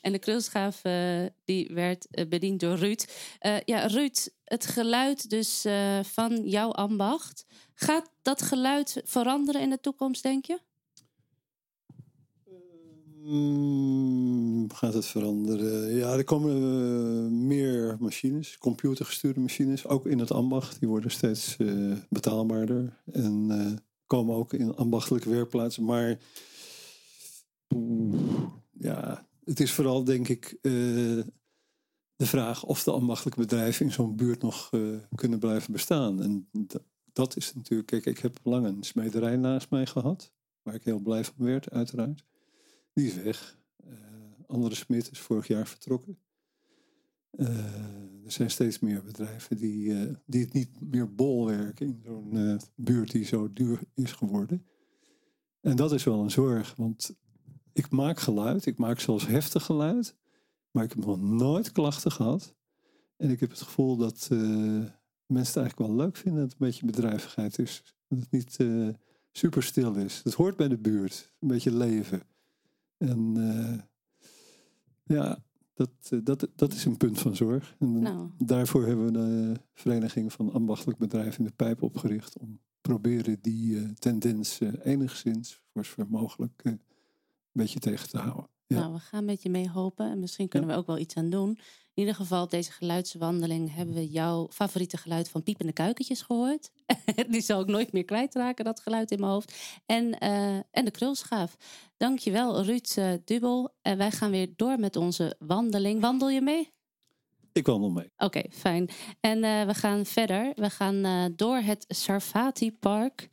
en 0.00 0.12
de 0.12 0.18
krulschaaf 0.18 0.84
eh, 0.84 1.24
die 1.44 1.70
werd 1.74 2.06
eh, 2.10 2.28
bediend 2.28 2.60
door 2.60 2.76
Ruud. 2.76 3.04
Eh, 3.38 3.56
ja, 3.64 3.86
Ruud, 3.86 4.28
het 4.44 4.66
geluid 4.66 5.30
dus 5.30 5.64
eh, 5.64 6.00
van 6.02 6.48
jouw 6.48 6.72
ambacht. 6.72 7.46
Gaat 7.74 8.10
dat 8.22 8.42
geluid 8.42 9.02
veranderen 9.04 9.60
in 9.60 9.70
de 9.70 9.80
toekomst, 9.80 10.22
denk 10.22 10.44
je? 10.44 10.58
Mm, 13.24 14.72
gaat 14.72 14.94
het 14.94 15.06
veranderen? 15.06 15.94
Ja, 15.94 16.12
er 16.12 16.24
komen 16.24 17.46
meer 17.46 17.96
machines, 18.00 18.58
computergestuurde 18.58 19.40
machines, 19.40 19.86
ook 19.86 20.06
in 20.06 20.18
het 20.18 20.32
ambacht. 20.32 20.80
Die 20.80 20.88
worden 20.88 21.10
steeds 21.10 21.56
eh, 21.56 21.92
betaalbaarder 22.08 23.00
en 23.12 23.46
eh, 23.50 23.78
komen 24.06 24.34
ook 24.34 24.52
in 24.52 24.74
ambachtelijke 24.74 25.30
werkplaatsen. 25.30 25.84
Maar 25.84 26.18
ja, 28.72 29.28
het 29.44 29.60
is 29.60 29.72
vooral 29.72 30.04
denk 30.04 30.28
ik 30.28 30.58
eh, 30.62 30.72
de 32.16 32.26
vraag 32.26 32.64
of 32.64 32.82
de 32.82 32.90
ambachtelijke 32.90 33.40
bedrijven 33.40 33.86
in 33.86 33.92
zo'n 33.92 34.16
buurt 34.16 34.42
nog 34.42 34.68
eh, 34.70 34.80
kunnen 35.14 35.38
blijven 35.38 35.72
bestaan. 35.72 36.22
En 36.22 36.48
dat 37.12 37.36
is 37.36 37.54
natuurlijk, 37.54 37.88
kijk, 37.88 38.06
ik 38.06 38.18
heb 38.18 38.38
lang 38.42 38.66
een 38.66 38.82
smederij 38.82 39.36
naast 39.36 39.70
mij 39.70 39.86
gehad, 39.86 40.32
waar 40.62 40.74
ik 40.74 40.84
heel 40.84 41.00
blij 41.00 41.24
van 41.24 41.34
werd, 41.36 41.70
uiteraard. 41.70 42.24
Die 42.92 43.06
is 43.06 43.14
weg. 43.14 43.58
Eh, 43.76 43.92
andere 44.46 44.74
smid 44.74 45.10
is 45.10 45.18
vorig 45.18 45.46
jaar 45.46 45.66
vertrokken. 45.66 46.18
Er 48.24 48.36
zijn 48.36 48.50
steeds 48.50 48.78
meer 48.78 49.02
bedrijven 49.02 49.56
die, 49.56 49.94
die 50.26 50.40
het 50.40 50.52
niet 50.52 50.80
meer 50.80 51.14
bolwerken 51.14 51.86
in 51.86 52.00
zo'n 52.04 52.60
buurt 52.74 53.10
die 53.10 53.24
zo 53.24 53.52
duur 53.52 53.80
is 53.94 54.12
geworden. 54.12 54.66
En 55.60 55.76
dat 55.76 55.92
is 55.92 56.04
wel 56.04 56.22
een 56.22 56.30
zorg, 56.30 56.74
want 56.76 57.16
ik 57.72 57.90
maak 57.90 58.20
geluid, 58.20 58.66
ik 58.66 58.78
maak 58.78 59.00
zelfs 59.00 59.26
heftig 59.26 59.64
geluid, 59.64 60.16
maar 60.70 60.84
ik 60.84 60.92
heb 60.92 61.04
nog 61.04 61.20
nooit 61.20 61.72
klachten 61.72 62.12
gehad. 62.12 62.54
En 63.16 63.30
ik 63.30 63.40
heb 63.40 63.50
het 63.50 63.60
gevoel 63.60 63.96
dat 63.96 64.28
eh, 64.32 64.38
mensen 64.38 64.90
het 65.26 65.56
eigenlijk 65.56 65.78
wel 65.78 65.94
leuk 65.94 66.16
vinden 66.16 66.40
dat 66.40 66.50
het 66.52 66.60
een 66.60 66.66
beetje 66.66 66.86
bedrijvigheid 66.86 67.58
is. 67.58 67.82
Dat 68.08 68.18
het 68.18 68.30
niet 68.30 68.56
eh, 68.56 68.88
super 69.32 69.62
stil 69.62 69.94
is. 69.94 70.20
Het 70.24 70.34
hoort 70.34 70.56
bij 70.56 70.68
de 70.68 70.78
buurt, 70.78 71.32
een 71.38 71.48
beetje 71.48 71.76
leven. 71.76 72.22
En 72.96 73.34
eh, 73.36 73.78
ja, 75.16 75.42
dat, 75.74 75.90
dat, 76.24 76.48
dat 76.54 76.72
is 76.72 76.84
een 76.84 76.96
punt 76.96 77.18
van 77.18 77.36
zorg. 77.36 77.76
En 77.78 78.00
Nou. 78.02 78.30
daarvoor 78.38 78.86
hebben 78.86 79.04
we 79.04 79.12
de 79.12 79.60
Vereniging 79.74 80.32
van 80.32 80.52
Ambachtelijk 80.52 80.98
Bedrijf 80.98 81.38
in 81.38 81.44
de 81.44 81.52
Pijp 81.56 81.82
opgericht. 81.82 82.38
Om 82.38 82.60
proberen 82.80 83.38
die 83.40 83.92
tendens 83.92 84.60
enigszins, 84.82 85.62
voor 85.72 85.84
zover 85.84 86.06
mogelijk, 86.08 86.62
beetje 87.60 87.78
tegen 87.78 88.08
te 88.08 88.18
houden. 88.18 88.48
Ja. 88.66 88.78
Nou, 88.78 88.92
we 88.92 88.98
gaan 88.98 89.24
met 89.24 89.42
je 89.42 89.50
mee 89.50 89.68
hopen 89.68 90.10
en 90.10 90.20
misschien 90.20 90.48
kunnen 90.48 90.68
we 90.68 90.76
ook 90.76 90.86
wel 90.86 90.98
iets 90.98 91.14
aan 91.14 91.30
doen. 91.30 91.58
In 91.94 92.06
ieder 92.06 92.14
geval, 92.14 92.42
op 92.42 92.50
deze 92.50 92.72
geluidswandeling 92.72 93.74
hebben 93.74 93.94
we 93.94 94.08
jouw 94.08 94.46
favoriete 94.50 94.96
geluid 94.96 95.28
van 95.28 95.42
piepende 95.42 95.72
kuikentjes 95.72 96.22
gehoord. 96.22 96.70
Die 97.30 97.40
zal 97.40 97.60
ik 97.60 97.66
nooit 97.66 97.92
meer 97.92 98.04
kwijtraken, 98.04 98.64
dat 98.64 98.80
geluid 98.80 99.10
in 99.10 99.20
mijn 99.20 99.32
hoofd. 99.32 99.54
En, 99.86 100.18
eh, 100.18 100.54
en 100.54 100.84
de 100.84 100.90
krulschaaf. 100.90 101.56
Dankjewel, 101.96 102.62
Ruud 102.62 102.92
eh, 102.96 103.12
Dubbel. 103.24 103.74
En 103.82 103.98
wij 103.98 104.10
gaan 104.10 104.30
weer 104.30 104.52
door 104.56 104.78
met 104.78 104.96
onze 104.96 105.36
wandeling. 105.38 106.00
Wandel 106.00 106.30
je 106.30 106.40
mee? 106.40 106.72
Ik 107.52 107.66
wandel 107.66 107.90
mee. 107.90 108.10
Oké, 108.16 108.42
fijn. 108.50 108.90
En 109.20 109.44
eh, 109.44 109.66
we 109.66 109.74
gaan 109.74 110.06
verder. 110.06 110.52
We 110.54 110.70
gaan 110.70 111.32
door 111.36 111.56
het 111.56 111.84
Sarfati 111.88 112.72
Park. 112.72 113.28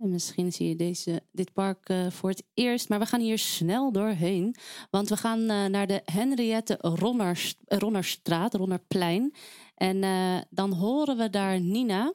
En 0.00 0.10
misschien 0.10 0.52
zie 0.52 0.68
je 0.68 0.76
deze, 0.76 1.22
dit 1.32 1.52
park 1.52 1.88
eh, 1.88 2.10
voor 2.10 2.28
het 2.28 2.44
eerst. 2.54 2.88
Maar 2.88 2.98
we 2.98 3.06
gaan 3.06 3.20
hier 3.20 3.38
snel 3.38 3.92
doorheen. 3.92 4.54
Want 4.90 5.08
we 5.08 5.16
gaan 5.16 5.40
eh, 5.40 5.64
naar 5.64 5.86
de 5.86 6.02
Henriette 6.04 6.78
Ronners, 6.80 7.56
eh, 7.64 7.78
Ronnerstraat, 7.78 8.54
Ronnerplein. 8.54 9.34
En 9.74 10.02
eh, 10.02 10.38
dan 10.50 10.72
horen 10.72 11.16
we 11.16 11.30
daar 11.30 11.60
Nina. 11.60 12.12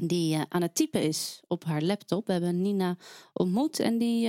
Die 0.00 0.38
aan 0.48 0.62
het 0.62 0.74
typen 0.74 1.02
is 1.02 1.42
op 1.46 1.64
haar 1.64 1.82
laptop. 1.82 2.26
We 2.26 2.32
hebben 2.32 2.62
Nina 2.62 2.96
ontmoet. 3.32 3.78
En 3.78 3.98
die 3.98 4.26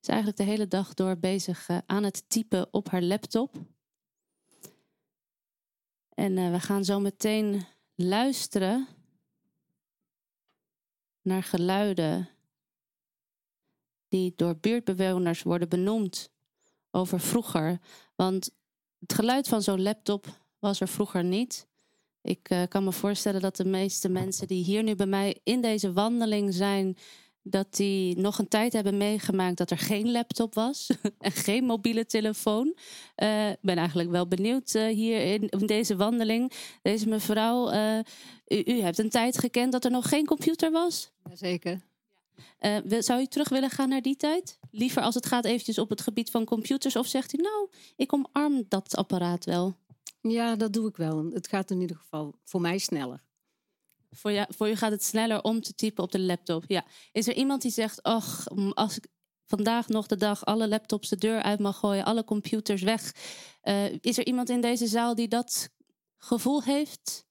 is 0.00 0.08
eigenlijk 0.08 0.36
de 0.36 0.44
hele 0.44 0.68
dag 0.68 0.94
door 0.94 1.18
bezig 1.18 1.68
aan 1.86 2.04
het 2.04 2.24
typen 2.28 2.68
op 2.70 2.90
haar 2.90 3.02
laptop. 3.02 3.56
En 6.14 6.52
we 6.52 6.60
gaan 6.60 6.84
zo 6.84 7.00
meteen 7.00 7.66
luisteren 7.94 8.88
naar 11.30 11.42
geluiden 11.42 12.28
die 14.08 14.32
door 14.36 14.56
buurtbewoners 14.56 15.42
worden 15.42 15.68
benoemd 15.68 16.30
over 16.90 17.20
vroeger. 17.20 17.78
Want 18.14 18.50
het 18.98 19.12
geluid 19.12 19.48
van 19.48 19.62
zo'n 19.62 19.82
laptop 19.82 20.26
was 20.58 20.80
er 20.80 20.88
vroeger 20.88 21.24
niet. 21.24 21.66
Ik 22.22 22.50
eh, 22.50 22.62
kan 22.68 22.84
me 22.84 22.92
voorstellen 22.92 23.40
dat 23.40 23.56
de 23.56 23.64
meeste 23.64 24.08
mensen 24.08 24.46
die 24.46 24.64
hier 24.64 24.82
nu 24.82 24.94
bij 24.94 25.06
mij 25.06 25.40
in 25.42 25.60
deze 25.60 25.92
wandeling 25.92 26.54
zijn, 26.54 26.96
dat 27.42 27.74
die 27.74 28.18
nog 28.18 28.38
een 28.38 28.48
tijd 28.48 28.72
hebben 28.72 28.96
meegemaakt 28.96 29.56
dat 29.56 29.70
er 29.70 29.78
geen 29.78 30.10
laptop 30.10 30.54
was 30.54 30.90
en 31.18 31.32
geen 31.32 31.64
mobiele 31.64 32.06
telefoon. 32.06 32.76
Eh, 33.14 33.50
Ik 33.50 33.58
ben 33.60 33.76
eigenlijk 33.76 34.10
wel 34.10 34.26
benieuwd 34.28 34.74
eh, 34.74 34.86
hier 34.86 35.20
in, 35.20 35.48
in 35.48 35.66
deze 35.66 35.96
wandeling. 35.96 36.52
Deze 36.82 37.08
mevrouw, 37.08 37.68
eh, 37.70 37.98
u, 38.46 38.62
u 38.66 38.80
hebt 38.80 38.98
een 38.98 39.10
tijd 39.10 39.38
gekend 39.38 39.72
dat 39.72 39.84
er 39.84 39.90
nog 39.90 40.08
geen 40.08 40.26
computer 40.26 40.70
was. 40.70 41.10
Jazeker. 41.28 41.80
Wil- 42.84 43.02
zou 43.02 43.20
u 43.20 43.26
terug 43.26 43.48
willen 43.48 43.70
gaan 43.70 43.88
naar 43.88 44.02
die 44.02 44.16
tijd? 44.16 44.58
Liever 44.70 45.02
als 45.02 45.14
het 45.14 45.26
gaat 45.26 45.44
eventjes 45.44 45.78
op 45.78 45.90
het 45.90 46.00
gebied 46.00 46.30
van 46.30 46.44
computers? 46.44 46.96
Of 46.96 47.06
zegt 47.06 47.32
u 47.32 47.36
nou, 47.36 47.68
ik 47.96 48.12
omarm 48.12 48.64
dat 48.68 48.96
apparaat 48.96 49.44
wel? 49.44 49.76
Ja, 50.20 50.56
dat 50.56 50.72
doe 50.72 50.88
ik 50.88 50.96
wel. 50.96 51.24
Het 51.32 51.48
gaat 51.48 51.70
in 51.70 51.80
ieder 51.80 51.96
geval 51.96 52.34
voor 52.44 52.60
mij 52.60 52.78
sneller. 52.78 53.22
Voor, 54.10 54.32
jou, 54.32 54.46
u 54.58 54.76
gaat 54.76 54.90
het 54.90 55.04
sneller 55.04 55.42
om 55.42 55.60
te 55.60 55.74
typen 55.74 56.04
op 56.04 56.12
de 56.12 56.20
laptop. 56.20 56.64
Ja. 56.66 56.84
Is 57.12 57.28
er 57.28 57.34
iemand 57.34 57.62
die 57.62 57.70
zegt, 57.70 58.02
ach, 58.02 58.46
als 58.74 58.96
ik 58.96 59.06
vandaag 59.50 59.88
nog 59.88 60.06
de 60.06 60.16
dag 60.16 60.44
alle 60.44 60.68
laptops 60.68 61.08
de 61.08 61.16
deur 61.16 61.42
uit 61.42 61.58
mag 61.58 61.78
gooien, 61.78 62.04
alle 62.04 62.24
computers 62.24 62.82
weg. 62.82 63.14
Eh, 63.60 63.92
is 64.00 64.18
er 64.18 64.26
iemand 64.26 64.48
in 64.50 64.60
deze 64.60 64.86
zaal 64.86 65.14
die 65.14 65.28
dat 65.28 65.70
gevoel 66.16 66.62
heeft? 66.62 67.28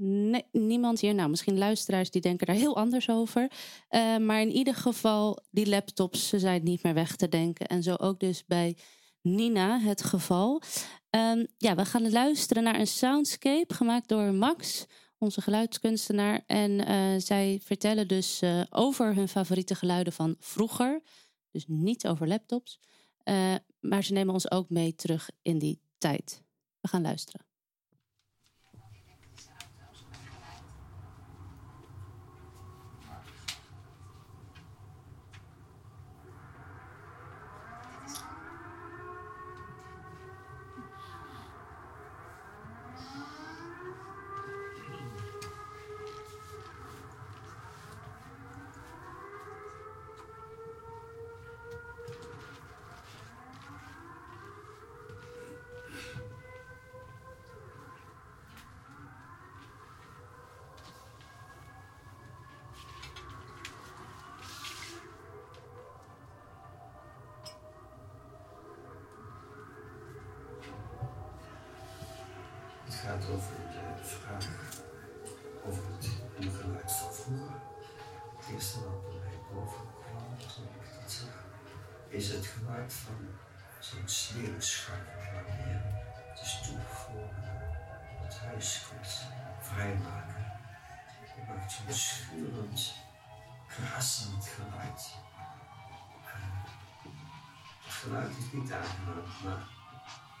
Nee, 0.00 0.44
niemand 0.52 1.00
hier. 1.00 1.14
Nou, 1.14 1.30
misschien 1.30 1.58
luisteraars 1.58 2.10
die 2.10 2.20
denken 2.20 2.46
daar 2.46 2.56
heel 2.56 2.76
anders 2.76 3.10
over. 3.10 3.50
Eh, 3.88 4.16
maar 4.16 4.40
in 4.40 4.52
ieder 4.52 4.74
geval, 4.74 5.38
die 5.50 5.68
laptops, 5.68 6.28
ze 6.28 6.38
zijn 6.38 6.62
niet 6.62 6.82
meer 6.82 6.94
weg 6.94 7.16
te 7.16 7.28
denken. 7.28 7.66
En 7.66 7.82
zo 7.82 7.94
ook 7.94 8.20
dus 8.20 8.44
bij 8.46 8.76
Nina 9.22 9.78
het 9.78 10.02
geval. 10.02 10.62
Ehm, 11.10 11.44
ja, 11.56 11.74
we 11.74 11.84
gaan 11.84 12.10
luisteren 12.10 12.62
naar 12.62 12.78
een 12.78 12.86
soundscape 12.86 13.74
gemaakt 13.74 14.08
door 14.08 14.32
Max 14.32 14.86
onze 15.18 15.40
geluidskunstenaar. 15.40 16.42
En 16.46 16.86
eh, 16.86 17.14
zij 17.18 17.60
vertellen 17.62 18.08
dus 18.08 18.42
eh, 18.42 18.62
over 18.70 19.14
hun 19.14 19.28
favoriete 19.28 19.74
geluiden 19.74 20.12
van 20.12 20.36
vroeger. 20.38 21.02
Dus 21.50 21.64
niet 21.66 22.06
over 22.06 22.28
laptops. 22.28 22.80
Eh, 23.22 23.54
maar 23.80 24.04
ze 24.04 24.12
nemen 24.12 24.34
ons 24.34 24.50
ook 24.50 24.70
mee 24.70 24.94
terug 24.94 25.30
in 25.42 25.58
die 25.58 25.80
tijd. 25.98 26.42
We 26.80 26.88
gaan 26.88 27.02
luisteren. 27.02 27.47
Geluid 97.98 98.36
is 98.36 98.52
niet 98.52 98.72
aangenaam, 98.72 99.24
maar 99.44 99.62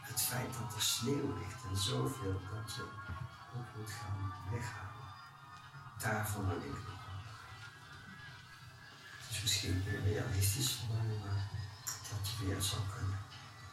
het 0.00 0.20
feit 0.20 0.52
dat 0.52 0.74
er 0.74 0.82
sneeuw 0.82 1.38
ligt 1.38 1.64
en 1.70 1.76
zoveel 1.76 2.40
dat 2.52 2.74
je 2.74 2.82
ook 3.56 3.76
moet 3.76 3.90
gaan 3.90 4.34
weghalen. 4.50 5.06
Daarvan 5.98 6.44
had 6.44 6.56
ik 6.56 6.72
nog. 6.72 6.98
Het 9.26 9.36
is 9.36 9.42
misschien 9.42 9.84
realistisch 10.04 10.80
mij, 10.88 11.18
maar 11.24 11.48
dat 12.10 12.28
je 12.28 12.46
weer 12.46 12.62
zou 12.62 12.80
kunnen 12.96 13.18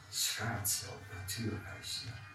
schaatsen 0.10 0.90
op 0.90 1.04
natuurreis. 1.14 2.04
Ja. 2.06 2.35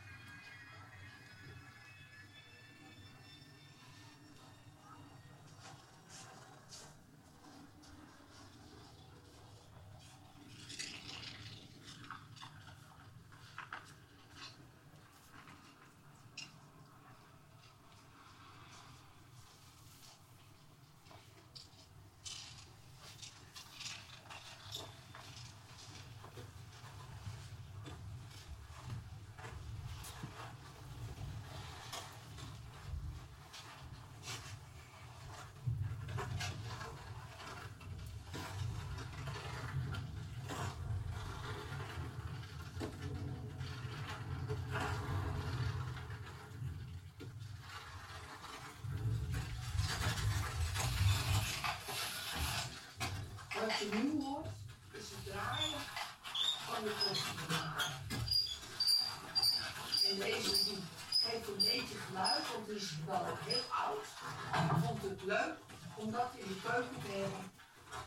Leuk 65.31 65.57
om 65.95 66.11
dat 66.11 66.31
in 66.37 66.49
de 66.49 66.61
keuken 66.63 67.03
te 67.05 67.11
hebben. 67.11 67.53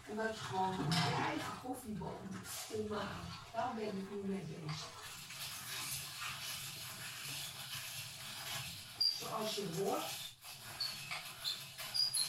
Omdat 0.08 0.36
je 0.36 0.44
gewoon 0.44 0.76
je 0.90 1.24
eigen 1.28 1.54
koffieboom 1.64 2.28
kon 2.72 2.88
maken. 2.90 3.28
Daar 3.54 3.74
ben 3.76 3.88
ik 3.88 4.10
nu 4.12 4.22
mee 4.26 4.46
bezig. 4.52 4.88
Zoals 9.20 9.56
je 9.56 9.68
hoort, 9.78 10.12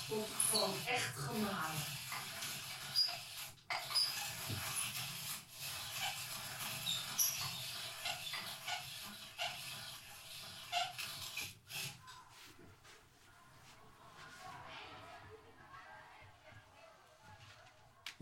wordt 0.09 0.29
het 0.29 0.51
gewoon 0.51 0.75
echt 0.87 1.19
gemalen. 1.19 2.04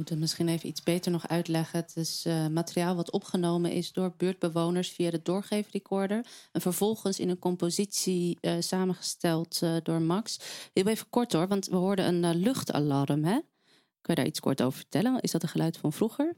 Moet 0.03 0.11
het 0.11 0.20
misschien 0.20 0.48
even 0.48 0.68
iets 0.68 0.82
beter 0.82 1.12
nog 1.12 1.28
uitleggen. 1.28 1.78
Het 1.78 1.96
is 1.96 2.24
eh, 2.26 2.46
materiaal 2.46 2.96
wat 2.96 3.11
opgenomen 3.11 3.72
is 3.72 3.92
door 3.92 4.14
buurtbewoners 4.16 4.90
via 4.90 5.11
de 5.11 5.22
doorgeefrecorder. 5.22 6.26
En 6.53 6.61
vervolgens 6.61 7.20
in 7.20 7.28
een 7.28 7.38
compositie 7.38 8.38
eh, 8.40 8.55
samengesteld 8.59 9.62
eh, 9.62 9.76
door 9.82 10.03
Max. 10.03 10.38
Heel 10.72 10.86
even 10.86 11.07
kort 11.11 11.32
hoor, 11.32 11.48
want 11.48 11.66
we 11.66 11.76
hoorden 11.76 12.24
een 12.24 12.36
luchtalarm. 12.36 13.24
Hè? 13.24 13.38
Kun 14.00 14.14
je 14.14 14.14
daar 14.14 14.26
iets 14.26 14.40
kort 14.40 14.62
over 14.62 14.78
vertellen? 14.78 15.20
Is 15.20 15.30
dat 15.30 15.42
een 15.42 15.48
geluid 15.48 15.76
van 15.76 15.92
vroeger? 15.92 16.36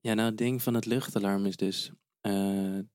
Ja, 0.00 0.14
nou, 0.14 0.28
het 0.28 0.38
ding 0.38 0.62
van 0.62 0.74
het 0.74 0.86
luchtalarm 0.86 1.46
is 1.46 1.56
dus 1.56 1.90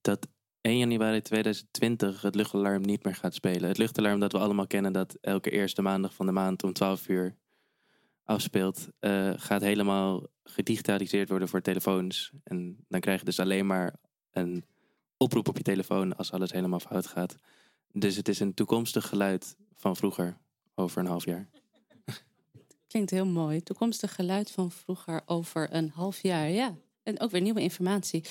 dat 0.01 0.28
1 0.61 0.78
januari 0.78 1.22
2020 1.22 2.22
het 2.22 2.36
luchtalarm 2.36 2.82
niet 2.82 3.03
meer 3.03 3.15
gaat 3.15 3.34
spelen. 3.34 3.67
Het 3.67 3.78
luchtalarm 3.78 4.20
dat 4.20 4.32
we 4.32 4.38
allemaal 4.38 4.67
kennen, 4.67 4.93
dat 4.93 5.17
elke 5.22 5.49
eerste 5.49 5.82
maandag 5.82 6.13
van 6.13 6.26
de 6.26 6.32
maand 6.32 6.63
om 6.63 6.74
12 6.74 7.07
uur 7.07 7.38
afspeelt, 8.30 8.88
eh, 8.99 9.32
gaat 9.36 9.61
helemaal 9.61 10.27
gedigitaliseerd 10.43 11.30
worden 11.30 11.47
voor 11.47 11.61
telefoons. 11.61 12.32
En 12.43 12.86
dan 12.88 12.99
krijg 12.99 13.19
je 13.19 13.25
dus 13.25 13.39
alleen 13.39 13.65
maar 13.65 13.95
een 14.32 14.65
oproep 15.17 15.47
op 15.47 15.57
je 15.57 15.63
telefoon 15.63 16.15
als 16.15 16.32
alles 16.32 16.51
helemaal 16.51 16.80
fout 16.80 17.07
gaat. 17.07 17.38
Dus 17.91 18.15
het 18.15 18.27
is 18.27 18.39
een 18.39 18.53
toekomstig 18.53 19.07
geluid 19.07 19.55
van 19.75 19.95
vroeger, 19.95 20.38
over 20.75 21.01
een 21.01 21.07
half 21.07 21.25
jaar. 21.25 21.49
Klinkt 22.88 23.09
heel 23.09 23.25
mooi. 23.25 23.61
Toekomstig 23.61 24.15
geluid 24.15 24.51
van 24.51 24.71
vroeger 24.71 25.21
over 25.25 25.73
een 25.73 25.89
half 25.89 26.21
jaar. 26.21 26.49
Ja, 26.49 26.75
en 27.03 27.19
ook 27.19 27.32
weer 27.32 27.41
nieuwe 27.41 27.61
informatie. 27.61 28.23